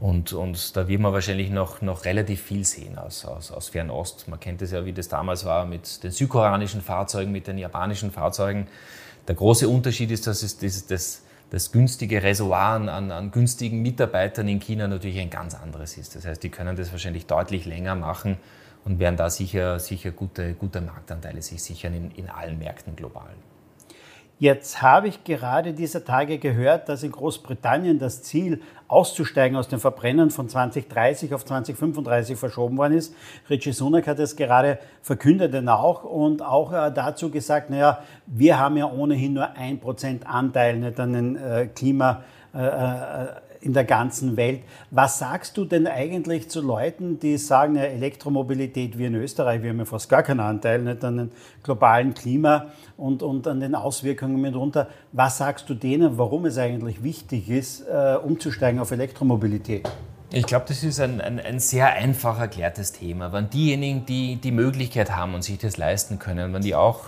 und, 0.00 0.32
und 0.32 0.76
da 0.76 0.88
wird 0.88 1.00
man 1.00 1.12
wahrscheinlich 1.12 1.50
noch, 1.50 1.82
noch 1.82 2.06
relativ 2.06 2.42
viel 2.42 2.64
sehen 2.64 2.96
aus, 2.96 3.26
aus, 3.26 3.52
aus 3.52 3.68
Fernost. 3.68 4.28
Man 4.28 4.40
kennt 4.40 4.62
es 4.62 4.70
ja, 4.70 4.86
wie 4.86 4.94
das 4.94 5.08
damals 5.08 5.44
war 5.44 5.66
mit 5.66 6.02
den 6.02 6.10
südkoreanischen 6.10 6.80
Fahrzeugen, 6.80 7.32
mit 7.32 7.46
den 7.46 7.58
japanischen 7.58 8.10
Fahrzeugen. 8.10 8.66
Der 9.28 9.34
große 9.34 9.68
Unterschied 9.68 10.10
ist, 10.10 10.26
dass 10.26 10.42
es 10.42 10.56
das, 10.56 10.86
das, 10.86 11.22
das 11.50 11.70
günstige 11.70 12.22
Reservoir 12.22 12.76
an, 12.76 12.88
an, 12.88 13.30
günstigen 13.30 13.82
Mitarbeitern 13.82 14.48
in 14.48 14.58
China 14.58 14.88
natürlich 14.88 15.18
ein 15.18 15.28
ganz 15.28 15.54
anderes 15.54 15.98
ist. 15.98 16.16
Das 16.16 16.24
heißt, 16.24 16.42
die 16.42 16.48
können 16.48 16.76
das 16.76 16.92
wahrscheinlich 16.92 17.26
deutlich 17.26 17.66
länger 17.66 17.94
machen 17.94 18.38
und 18.86 19.00
werden 19.00 19.16
da 19.16 19.28
sicher, 19.28 19.78
sicher 19.78 20.12
gute, 20.12 20.54
gute 20.54 20.80
Marktanteile 20.80 21.42
sich 21.42 21.62
sichern 21.62 21.92
in, 21.92 22.10
in 22.12 22.30
allen 22.30 22.58
Märkten 22.58 22.96
global. 22.96 23.28
Jetzt 24.40 24.80
habe 24.80 25.08
ich 25.08 25.22
gerade 25.22 25.74
dieser 25.74 26.02
Tage 26.02 26.38
gehört, 26.38 26.88
dass 26.88 27.02
in 27.02 27.12
Großbritannien 27.12 27.98
das 27.98 28.22
Ziel, 28.22 28.62
auszusteigen 28.88 29.54
aus 29.54 29.68
den 29.68 29.80
Verbrennen 29.80 30.30
von 30.30 30.48
2030 30.48 31.34
auf 31.34 31.44
2035 31.44 32.38
verschoben 32.38 32.78
worden 32.78 32.94
ist. 32.94 33.14
Richie 33.50 33.72
Sunak 33.72 34.06
hat 34.06 34.18
es 34.18 34.36
gerade 34.36 34.78
verkündet 35.02 35.52
dann 35.52 35.68
auch 35.68 36.04
und 36.04 36.40
auch 36.40 36.72
äh, 36.72 36.90
dazu 36.90 37.30
gesagt, 37.30 37.68
naja, 37.68 38.02
wir 38.26 38.58
haben 38.58 38.78
ja 38.78 38.90
ohnehin 38.90 39.34
nur 39.34 39.52
ein 39.52 39.78
Prozent 39.78 40.26
Anteil 40.26 40.92
an 40.96 41.12
den 41.12 41.36
äh, 41.36 41.66
Klima, 41.66 42.24
äh 42.54 43.49
in 43.60 43.72
der 43.72 43.84
ganzen 43.84 44.36
Welt. 44.36 44.62
Was 44.90 45.18
sagst 45.18 45.56
du 45.56 45.64
denn 45.64 45.86
eigentlich 45.86 46.48
zu 46.48 46.60
Leuten, 46.60 47.18
die 47.20 47.36
sagen, 47.36 47.76
ja, 47.76 47.82
Elektromobilität 47.82 48.98
wie 48.98 49.06
in 49.06 49.14
Österreich, 49.14 49.62
wir 49.62 49.70
haben 49.70 49.78
ja 49.78 49.84
fast 49.84 50.08
gar 50.08 50.22
keinen 50.22 50.40
Anteil 50.40 50.82
nicht 50.82 51.04
an 51.04 51.16
dem 51.16 51.30
globalen 51.62 52.14
Klima 52.14 52.66
und, 52.96 53.22
und 53.22 53.46
an 53.46 53.60
den 53.60 53.74
Auswirkungen 53.74 54.40
mitunter. 54.40 54.88
Was 55.12 55.38
sagst 55.38 55.68
du 55.68 55.74
denen, 55.74 56.16
warum 56.18 56.46
es 56.46 56.58
eigentlich 56.58 57.02
wichtig 57.02 57.50
ist, 57.50 57.86
äh, 57.88 58.16
umzusteigen 58.16 58.80
auf 58.80 58.90
Elektromobilität? 58.90 59.88
Ich 60.32 60.46
glaube, 60.46 60.64
das 60.68 60.84
ist 60.84 61.00
ein, 61.00 61.20
ein, 61.20 61.40
ein, 61.40 61.58
sehr 61.58 61.92
einfach 61.92 62.38
erklärtes 62.38 62.92
Thema. 62.92 63.32
Wenn 63.32 63.50
diejenigen, 63.50 64.06
die 64.06 64.36
die 64.36 64.52
Möglichkeit 64.52 65.16
haben 65.16 65.34
und 65.34 65.42
sich 65.42 65.58
das 65.58 65.76
leisten 65.76 66.20
können, 66.20 66.54
wenn 66.54 66.62
die 66.62 66.76
auch 66.76 67.00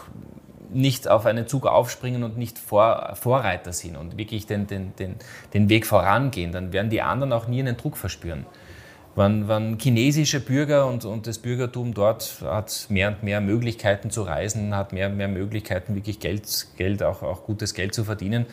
nicht 0.75 1.09
auf 1.09 1.27
einen 1.27 1.47
Zug 1.47 1.67
aufspringen 1.67 2.23
und 2.23 2.39
nicht 2.39 2.59
Vor, 2.59 3.13
Vorreiter 3.15 3.73
sind 3.73 3.97
und 3.97 4.19
wirklich 4.19 4.47
den, 4.47 4.67
den, 4.67 4.95
den, 4.97 5.17
den 5.55 5.69
Weg 5.69 5.87
vorangehen, 5.87 6.53
dann 6.53 6.73
werden 6.73 6.91
die 6.91 7.03
anderen 7.03 7.33
auch 7.33 7.47
nie 7.47 7.61
einen 7.61 7.77
Druck 7.77 7.97
verspüren. 7.97 8.47
Wenn, 9.15 9.47
wenn 9.47 9.79
chinesische 9.79 10.41
Bürger 10.41 10.87
und, 10.87 11.05
und 11.05 11.27
das 11.27 11.39
Bürgertum 11.39 11.93
dort 11.93 12.43
hat 12.43 12.87
mehr 12.89 13.09
und 13.09 13.23
mehr 13.23 13.43
Möglichkeiten 13.43 14.11
zu 14.11 14.23
reisen, 14.23 14.75
hat 14.75 14.95
mehr 14.95 15.09
und 15.09 15.19
mehr 15.19 15.29
Möglichkeiten, 15.29 15.95
wirklich 15.95 16.19
Geld, 16.19 16.69
Geld 16.79 17.03
auch, 17.03 17.23
auch 17.23 17.45
gutes 17.45 17.75
Geld 17.75 17.95
zu 17.95 18.05
verdienen, 18.05 18.47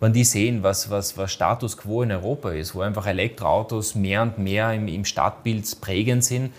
wenn 0.00 0.14
die 0.14 0.24
sehen, 0.24 0.62
was, 0.62 0.90
was, 0.90 1.18
was 1.18 1.32
Status 1.32 1.76
quo 1.76 2.02
in 2.02 2.12
Europa 2.12 2.50
ist, 2.50 2.74
wo 2.74 2.80
einfach 2.80 3.06
Elektroautos 3.06 3.94
mehr 3.94 4.22
und 4.22 4.38
mehr 4.38 4.72
im, 4.72 4.88
im 4.88 5.04
Stadtbild 5.04 5.80
prägend 5.82 6.24
sind, 6.24 6.54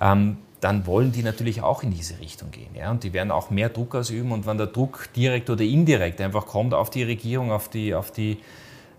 ähm, 0.00 0.38
dann 0.66 0.84
wollen 0.84 1.12
die 1.12 1.22
natürlich 1.22 1.62
auch 1.62 1.84
in 1.84 1.92
diese 1.92 2.18
Richtung 2.18 2.50
gehen. 2.50 2.74
Ja? 2.74 2.90
Und 2.90 3.04
die 3.04 3.12
werden 3.12 3.30
auch 3.30 3.50
mehr 3.50 3.68
Druck 3.68 3.94
ausüben. 3.94 4.32
Und 4.32 4.46
wenn 4.46 4.58
der 4.58 4.66
Druck 4.66 5.08
direkt 5.14 5.48
oder 5.48 5.62
indirekt 5.62 6.20
einfach 6.20 6.44
kommt 6.44 6.74
auf 6.74 6.90
die 6.90 7.04
Regierung, 7.04 7.52
auf, 7.52 7.68
die, 7.68 7.94
auf, 7.94 8.10
die, 8.10 8.38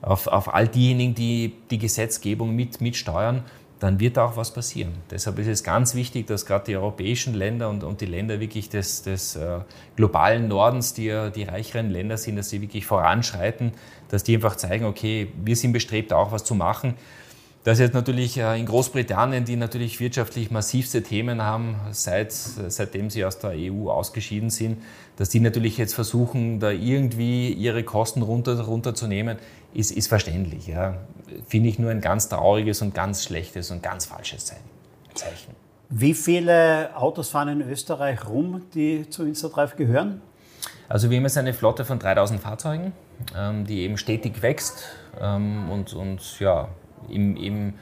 auf, 0.01 0.27
auf 0.27 0.53
all 0.53 0.69
diejenigen, 0.69 1.13
die 1.13 1.55
die 1.69 1.77
Gesetzgebung 1.77 2.55
mit, 2.55 2.79
mitsteuern, 2.79 3.43
dann 3.81 3.99
wird 3.99 4.15
da 4.15 4.27
auch 4.27 4.37
was 4.37 4.53
passieren. 4.53 4.93
Deshalb 5.11 5.39
ist 5.39 5.47
es 5.47 5.61
ganz 5.61 5.93
wichtig, 5.93 6.25
dass 6.27 6.45
gerade 6.45 6.63
die 6.63 6.77
europäischen 6.77 7.33
Länder 7.33 7.67
und, 7.67 7.83
und 7.83 7.99
die 7.99 8.05
Länder 8.05 8.39
wirklich 8.39 8.69
des, 8.69 9.03
des 9.03 9.35
äh, 9.35 9.59
globalen 9.97 10.47
Nordens, 10.47 10.93
die 10.93 11.07
ja 11.07 11.29
die 11.29 11.43
reicheren 11.43 11.89
Länder 11.89 12.15
sind, 12.15 12.37
dass 12.37 12.49
sie 12.49 12.61
wirklich 12.61 12.85
voranschreiten, 12.85 13.73
dass 14.07 14.23
die 14.23 14.35
einfach 14.35 14.55
zeigen, 14.55 14.85
okay, 14.85 15.33
wir 15.43 15.57
sind 15.57 15.73
bestrebt, 15.73 16.13
auch 16.13 16.31
was 16.31 16.45
zu 16.45 16.55
machen 16.55 16.93
dass 17.67 17.79
jetzt 17.79 17.93
natürlich 17.93 18.37
äh, 18.37 18.57
in 18.57 18.65
Großbritannien, 18.65 19.43
die 19.43 19.57
natürlich 19.57 19.99
wirtschaftlich 19.99 20.51
massivste 20.51 21.03
Themen 21.03 21.41
haben, 21.41 21.75
seit, 21.91 22.31
seitdem 22.31 23.09
sie 23.09 23.25
aus 23.25 23.39
der 23.39 23.55
EU 23.55 23.89
ausgeschieden 23.89 24.49
sind, 24.49 24.81
dass 25.17 25.27
die 25.27 25.41
natürlich 25.41 25.77
jetzt 25.77 25.93
versuchen, 25.93 26.61
da 26.61 26.71
irgendwie 26.71 27.51
ihre 27.51 27.83
Kosten 27.83 28.21
runter, 28.21 28.57
runterzunehmen, 28.61 29.37
ist, 29.73 29.91
ist 29.91 30.07
verständlich. 30.07 30.67
Ja. 30.67 30.99
Finde 31.45 31.67
ich 31.67 31.77
nur 31.77 31.91
ein 31.91 31.99
ganz 31.99 32.29
trauriges 32.29 32.81
und 32.81 32.95
ganz 32.95 33.25
schlechtes 33.25 33.69
und 33.69 33.83
ganz 33.83 34.05
falsches 34.05 34.53
Zeichen. 35.13 35.53
Wie 35.89 36.13
viele 36.13 36.95
Autos 36.95 37.31
fahren 37.31 37.49
in 37.49 37.69
Österreich 37.69 38.29
rum, 38.29 38.61
die 38.75 39.09
zu 39.09 39.25
Instadrive 39.25 39.75
gehören? 39.75 40.21
Also 40.87 41.09
wir 41.09 41.17
haben 41.17 41.25
jetzt 41.25 41.37
eine 41.37 41.53
Flotte 41.53 41.83
von 41.83 41.99
3000 41.99 42.39
Fahrzeugen, 42.39 42.93
ähm, 43.35 43.65
die 43.65 43.81
eben 43.81 43.97
stetig 43.97 44.41
wächst 44.41 44.85
ähm, 45.19 45.69
und, 45.69 45.93
und 45.93 46.39
ja, 46.39 46.69
im, 47.09 47.35
im, 47.35 47.73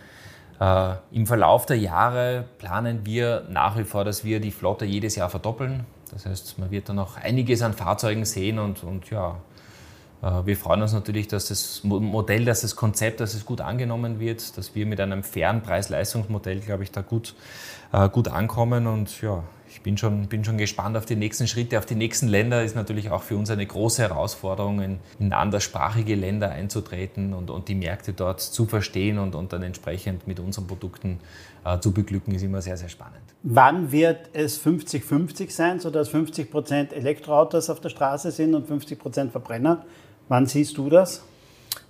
äh, 0.60 0.96
im 1.12 1.26
Verlauf 1.26 1.66
der 1.66 1.78
Jahre 1.78 2.46
planen 2.58 3.06
wir 3.06 3.46
nach 3.50 3.78
wie 3.78 3.84
vor, 3.84 4.04
dass 4.04 4.24
wir 4.24 4.40
die 4.40 4.52
Flotte 4.52 4.86
jedes 4.86 5.16
Jahr 5.16 5.30
verdoppeln. 5.30 5.86
Das 6.12 6.26
heißt, 6.26 6.60
man 6.60 6.72
wird 6.72 6.90
dann 6.90 6.98
noch 6.98 7.18
einiges 7.18 7.62
an 7.62 7.74
Fahrzeugen 7.74 8.26
sehen 8.26 8.60
und, 8.60 8.84
und 8.84 9.10
ja, 9.10 9.38
äh, 10.22 10.46
wir 10.46 10.58
freuen 10.58 10.82
uns 10.82 10.94
natürlich, 10.94 11.28
dass 11.28 11.48
das 11.48 11.84
Modell, 11.84 12.46
dass 12.46 12.62
das 12.62 12.76
Konzept, 12.76 13.20
dass 13.20 13.34
es 13.34 13.46
gut 13.46 13.62
angenommen 13.62 14.20
wird, 14.20 14.58
dass 14.58 14.76
wir 14.76 14.86
mit 14.86 15.00
einem 15.00 15.24
fairen 15.24 15.62
Preis-Leistungsmodell, 15.62 16.60
glaube 16.60 16.84
ich, 16.84 16.92
da 16.92 17.02
gut, 17.02 17.36
äh, 17.92 18.10
gut 18.10 18.28
ankommen 18.28 18.88
und 18.88 19.22
ja, 19.22 19.44
ich 19.76 19.82
bin 19.82 19.98
schon, 19.98 20.28
bin 20.28 20.46
schon 20.46 20.58
gespannt 20.58 20.96
auf 20.96 21.06
die 21.06 21.18
nächsten 21.18 21.48
Schritte, 21.48 21.78
auf 21.78 21.86
die 21.86 21.96
nächsten 21.96 22.30
Länder. 22.30 22.64
Ist 22.64 22.78
natürlich 22.78 23.12
auch 23.12 23.24
für 23.24 23.36
uns 23.36 23.50
eine 23.50 23.66
große 23.66 24.02
Herausforderung, 24.02 24.82
in, 24.82 25.00
in 25.20 25.34
anderssprachige 25.34 26.16
Länder 26.16 26.50
einzutreten 26.50 27.34
und, 27.34 27.50
und 27.50 27.68
die 27.68 27.76
Märkte 27.76 28.14
dort 28.14 28.40
zu 28.40 28.66
verstehen 28.68 29.20
und, 29.20 29.36
und 29.36 29.52
dann 29.52 29.64
entsprechend 29.64 30.28
mit 30.28 30.40
unseren 30.40 30.66
Produkten 30.66 31.20
äh, 31.66 31.78
zu 31.80 31.92
beglücken, 31.92 32.34
ist 32.34 32.44
immer 32.44 32.62
sehr, 32.62 32.78
sehr 32.78 32.88
spannend. 32.88 33.22
Wann 33.44 33.92
wird 33.92 34.30
es 34.32 34.66
50-50 34.66 35.52
sein, 35.52 35.82
sodass 35.82 36.08
50 36.08 36.50
Prozent 36.50 36.94
Elektroautos 36.94 37.70
auf 37.70 37.82
der 37.82 37.90
Straße 37.90 38.32
sind 38.32 38.56
und 38.56 38.68
50 38.68 38.98
Prozent 38.98 39.32
Verbrenner? 39.34 39.86
Wann 40.30 40.46
siehst 40.46 40.78
du 40.78 40.90
das? 40.90 41.22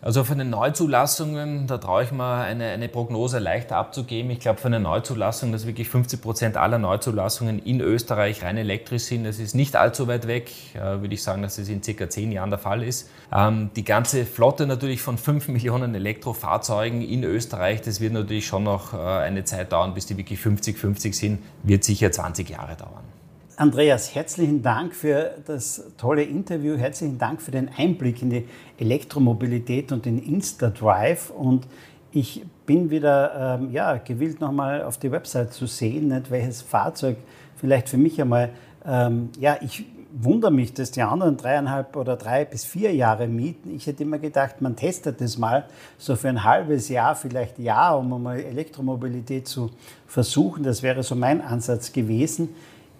Also 0.01 0.23
von 0.23 0.37
den 0.37 0.49
Neuzulassungen, 0.49 1.67
da 1.67 1.77
traue 1.77 2.03
ich 2.03 2.11
mir 2.11 2.35
eine, 2.35 2.69
eine 2.69 2.87
Prognose 2.87 3.39
leichter 3.39 3.77
abzugeben. 3.77 4.29
Ich 4.31 4.39
glaube, 4.39 4.59
von 4.59 4.71
den 4.71 4.83
Neuzulassungen, 4.83 5.51
dass 5.51 5.65
wirklich 5.65 5.89
50 5.89 6.21
Prozent 6.21 6.57
aller 6.57 6.77
Neuzulassungen 6.77 7.59
in 7.59 7.81
Österreich 7.81 8.43
rein 8.43 8.57
elektrisch 8.57 9.03
sind, 9.03 9.23
das 9.23 9.39
ist 9.39 9.55
nicht 9.55 9.75
allzu 9.75 10.07
weit 10.07 10.27
weg. 10.27 10.51
Äh, 10.75 11.01
würde 11.01 11.13
ich 11.13 11.23
sagen, 11.23 11.41
dass 11.41 11.55
das 11.55 11.69
in 11.69 11.81
circa 11.81 12.09
zehn 12.09 12.31
Jahren 12.31 12.51
der 12.51 12.59
Fall 12.59 12.83
ist. 12.83 13.09
Ähm, 13.33 13.71
die 13.75 13.83
ganze 13.83 14.25
Flotte 14.25 14.67
natürlich 14.67 15.01
von 15.01 15.17
5 15.17 15.47
Millionen 15.55 15.95
Elektrofahrzeugen 15.95 17.01
in 17.01 17.23
Österreich, 17.23 17.81
das 17.81 17.99
wird 17.99 18.13
natürlich 18.13 18.45
schon 18.45 18.63
noch 18.63 18.93
äh, 18.93 18.97
eine 18.97 19.43
Zeit 19.43 19.71
dauern, 19.71 19.93
bis 19.93 20.05
die 20.05 20.17
wirklich 20.17 20.39
50-50 20.39 21.13
sind, 21.13 21.39
wird 21.63 21.83
sicher 21.83 22.11
20 22.11 22.49
Jahre 22.49 22.75
dauern. 22.75 23.14
Andreas, 23.57 24.13
herzlichen 24.13 24.61
Dank 24.61 24.93
für 24.93 25.35
das 25.45 25.81
tolle 25.97 26.23
Interview. 26.23 26.75
Herzlichen 26.75 27.17
Dank 27.17 27.41
für 27.41 27.51
den 27.51 27.69
Einblick 27.77 28.21
in 28.21 28.29
die 28.29 28.45
Elektromobilität 28.77 29.93
und 29.93 30.05
den 30.05 30.19
Insta-Drive. 30.19 31.29
Und 31.29 31.65
ich 32.11 32.45
bin 32.65 32.89
wieder 32.89 33.57
ähm, 33.61 33.71
ja, 33.71 33.95
gewillt, 33.95 34.41
nochmal 34.41 34.83
auf 34.83 34.97
die 34.97 35.09
Website 35.09 35.53
zu 35.53 35.67
sehen, 35.67 36.09
nicht, 36.09 36.31
welches 36.31 36.61
Fahrzeug 36.61 37.15
vielleicht 37.55 37.87
für 37.87 37.97
mich 37.97 38.21
einmal, 38.21 38.49
ähm, 38.85 39.29
ja, 39.39 39.55
ich 39.61 39.85
wundere 40.11 40.51
mich, 40.51 40.73
dass 40.73 40.91
die 40.91 41.01
anderen 41.01 41.37
dreieinhalb 41.37 41.95
oder 41.95 42.17
drei 42.17 42.43
bis 42.43 42.65
vier 42.65 42.93
Jahre 42.93 43.27
mieten. 43.27 43.73
Ich 43.73 43.87
hätte 43.87 44.03
immer 44.03 44.19
gedacht, 44.19 44.61
man 44.61 44.75
testet 44.75 45.21
das 45.21 45.37
mal 45.37 45.65
so 45.97 46.17
für 46.17 46.27
ein 46.27 46.43
halbes 46.43 46.89
Jahr, 46.89 47.15
vielleicht 47.15 47.57
Jahr, 47.59 47.99
um 47.99 48.13
einmal 48.13 48.39
Elektromobilität 48.39 49.47
zu 49.47 49.71
versuchen. 50.07 50.63
Das 50.63 50.83
wäre 50.83 51.03
so 51.03 51.15
mein 51.15 51.41
Ansatz 51.41 51.93
gewesen 51.93 52.49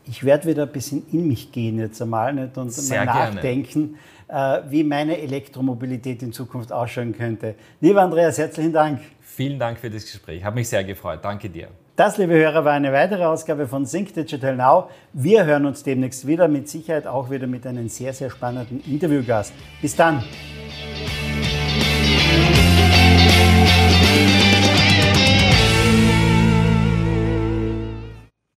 ich 0.07 0.23
werde 0.23 0.47
wieder 0.47 0.63
ein 0.63 0.71
bisschen 0.71 1.03
in 1.11 1.27
mich 1.27 1.51
gehen 1.51 1.79
jetzt 1.79 2.01
einmal 2.01 2.33
nicht, 2.33 2.57
und 2.57 2.71
Sehr 2.71 3.05
mal 3.05 3.31
nachdenken, 3.33 3.97
äh, 4.27 4.61
wie 4.69 4.83
meine 4.83 5.17
Elektromobilität 5.17 6.23
in 6.23 6.31
Zukunft 6.31 6.71
ausschauen 6.71 7.15
könnte. 7.15 7.55
Lieber 7.81 8.01
Andreas, 8.01 8.37
herzlichen 8.37 8.73
Dank. 8.73 8.99
Vielen 9.21 9.59
Dank 9.59 9.79
für 9.79 9.89
das 9.89 10.03
Gespräch. 10.03 10.43
Hat 10.43 10.55
mich 10.55 10.69
sehr 10.69 10.83
gefreut. 10.83 11.19
Danke 11.23 11.49
dir. 11.49 11.67
Das, 11.95 12.17
liebe 12.17 12.33
Hörer, 12.33 12.65
war 12.65 12.73
eine 12.73 12.91
weitere 12.91 13.23
Ausgabe 13.23 13.67
von 13.67 13.85
Sync 13.85 14.13
Digital 14.13 14.55
Now. 14.55 14.89
Wir 15.13 15.45
hören 15.45 15.65
uns 15.65 15.81
demnächst 15.83 16.27
wieder, 16.27 16.47
mit 16.47 16.67
Sicherheit 16.67 17.07
auch 17.07 17.29
wieder 17.29 17.47
mit 17.47 17.65
einem 17.65 17.87
sehr, 17.87 18.13
sehr 18.13 18.29
spannenden 18.29 18.81
Interviewgast. 18.85 19.53
Bis 19.81 19.95
dann. 19.95 20.21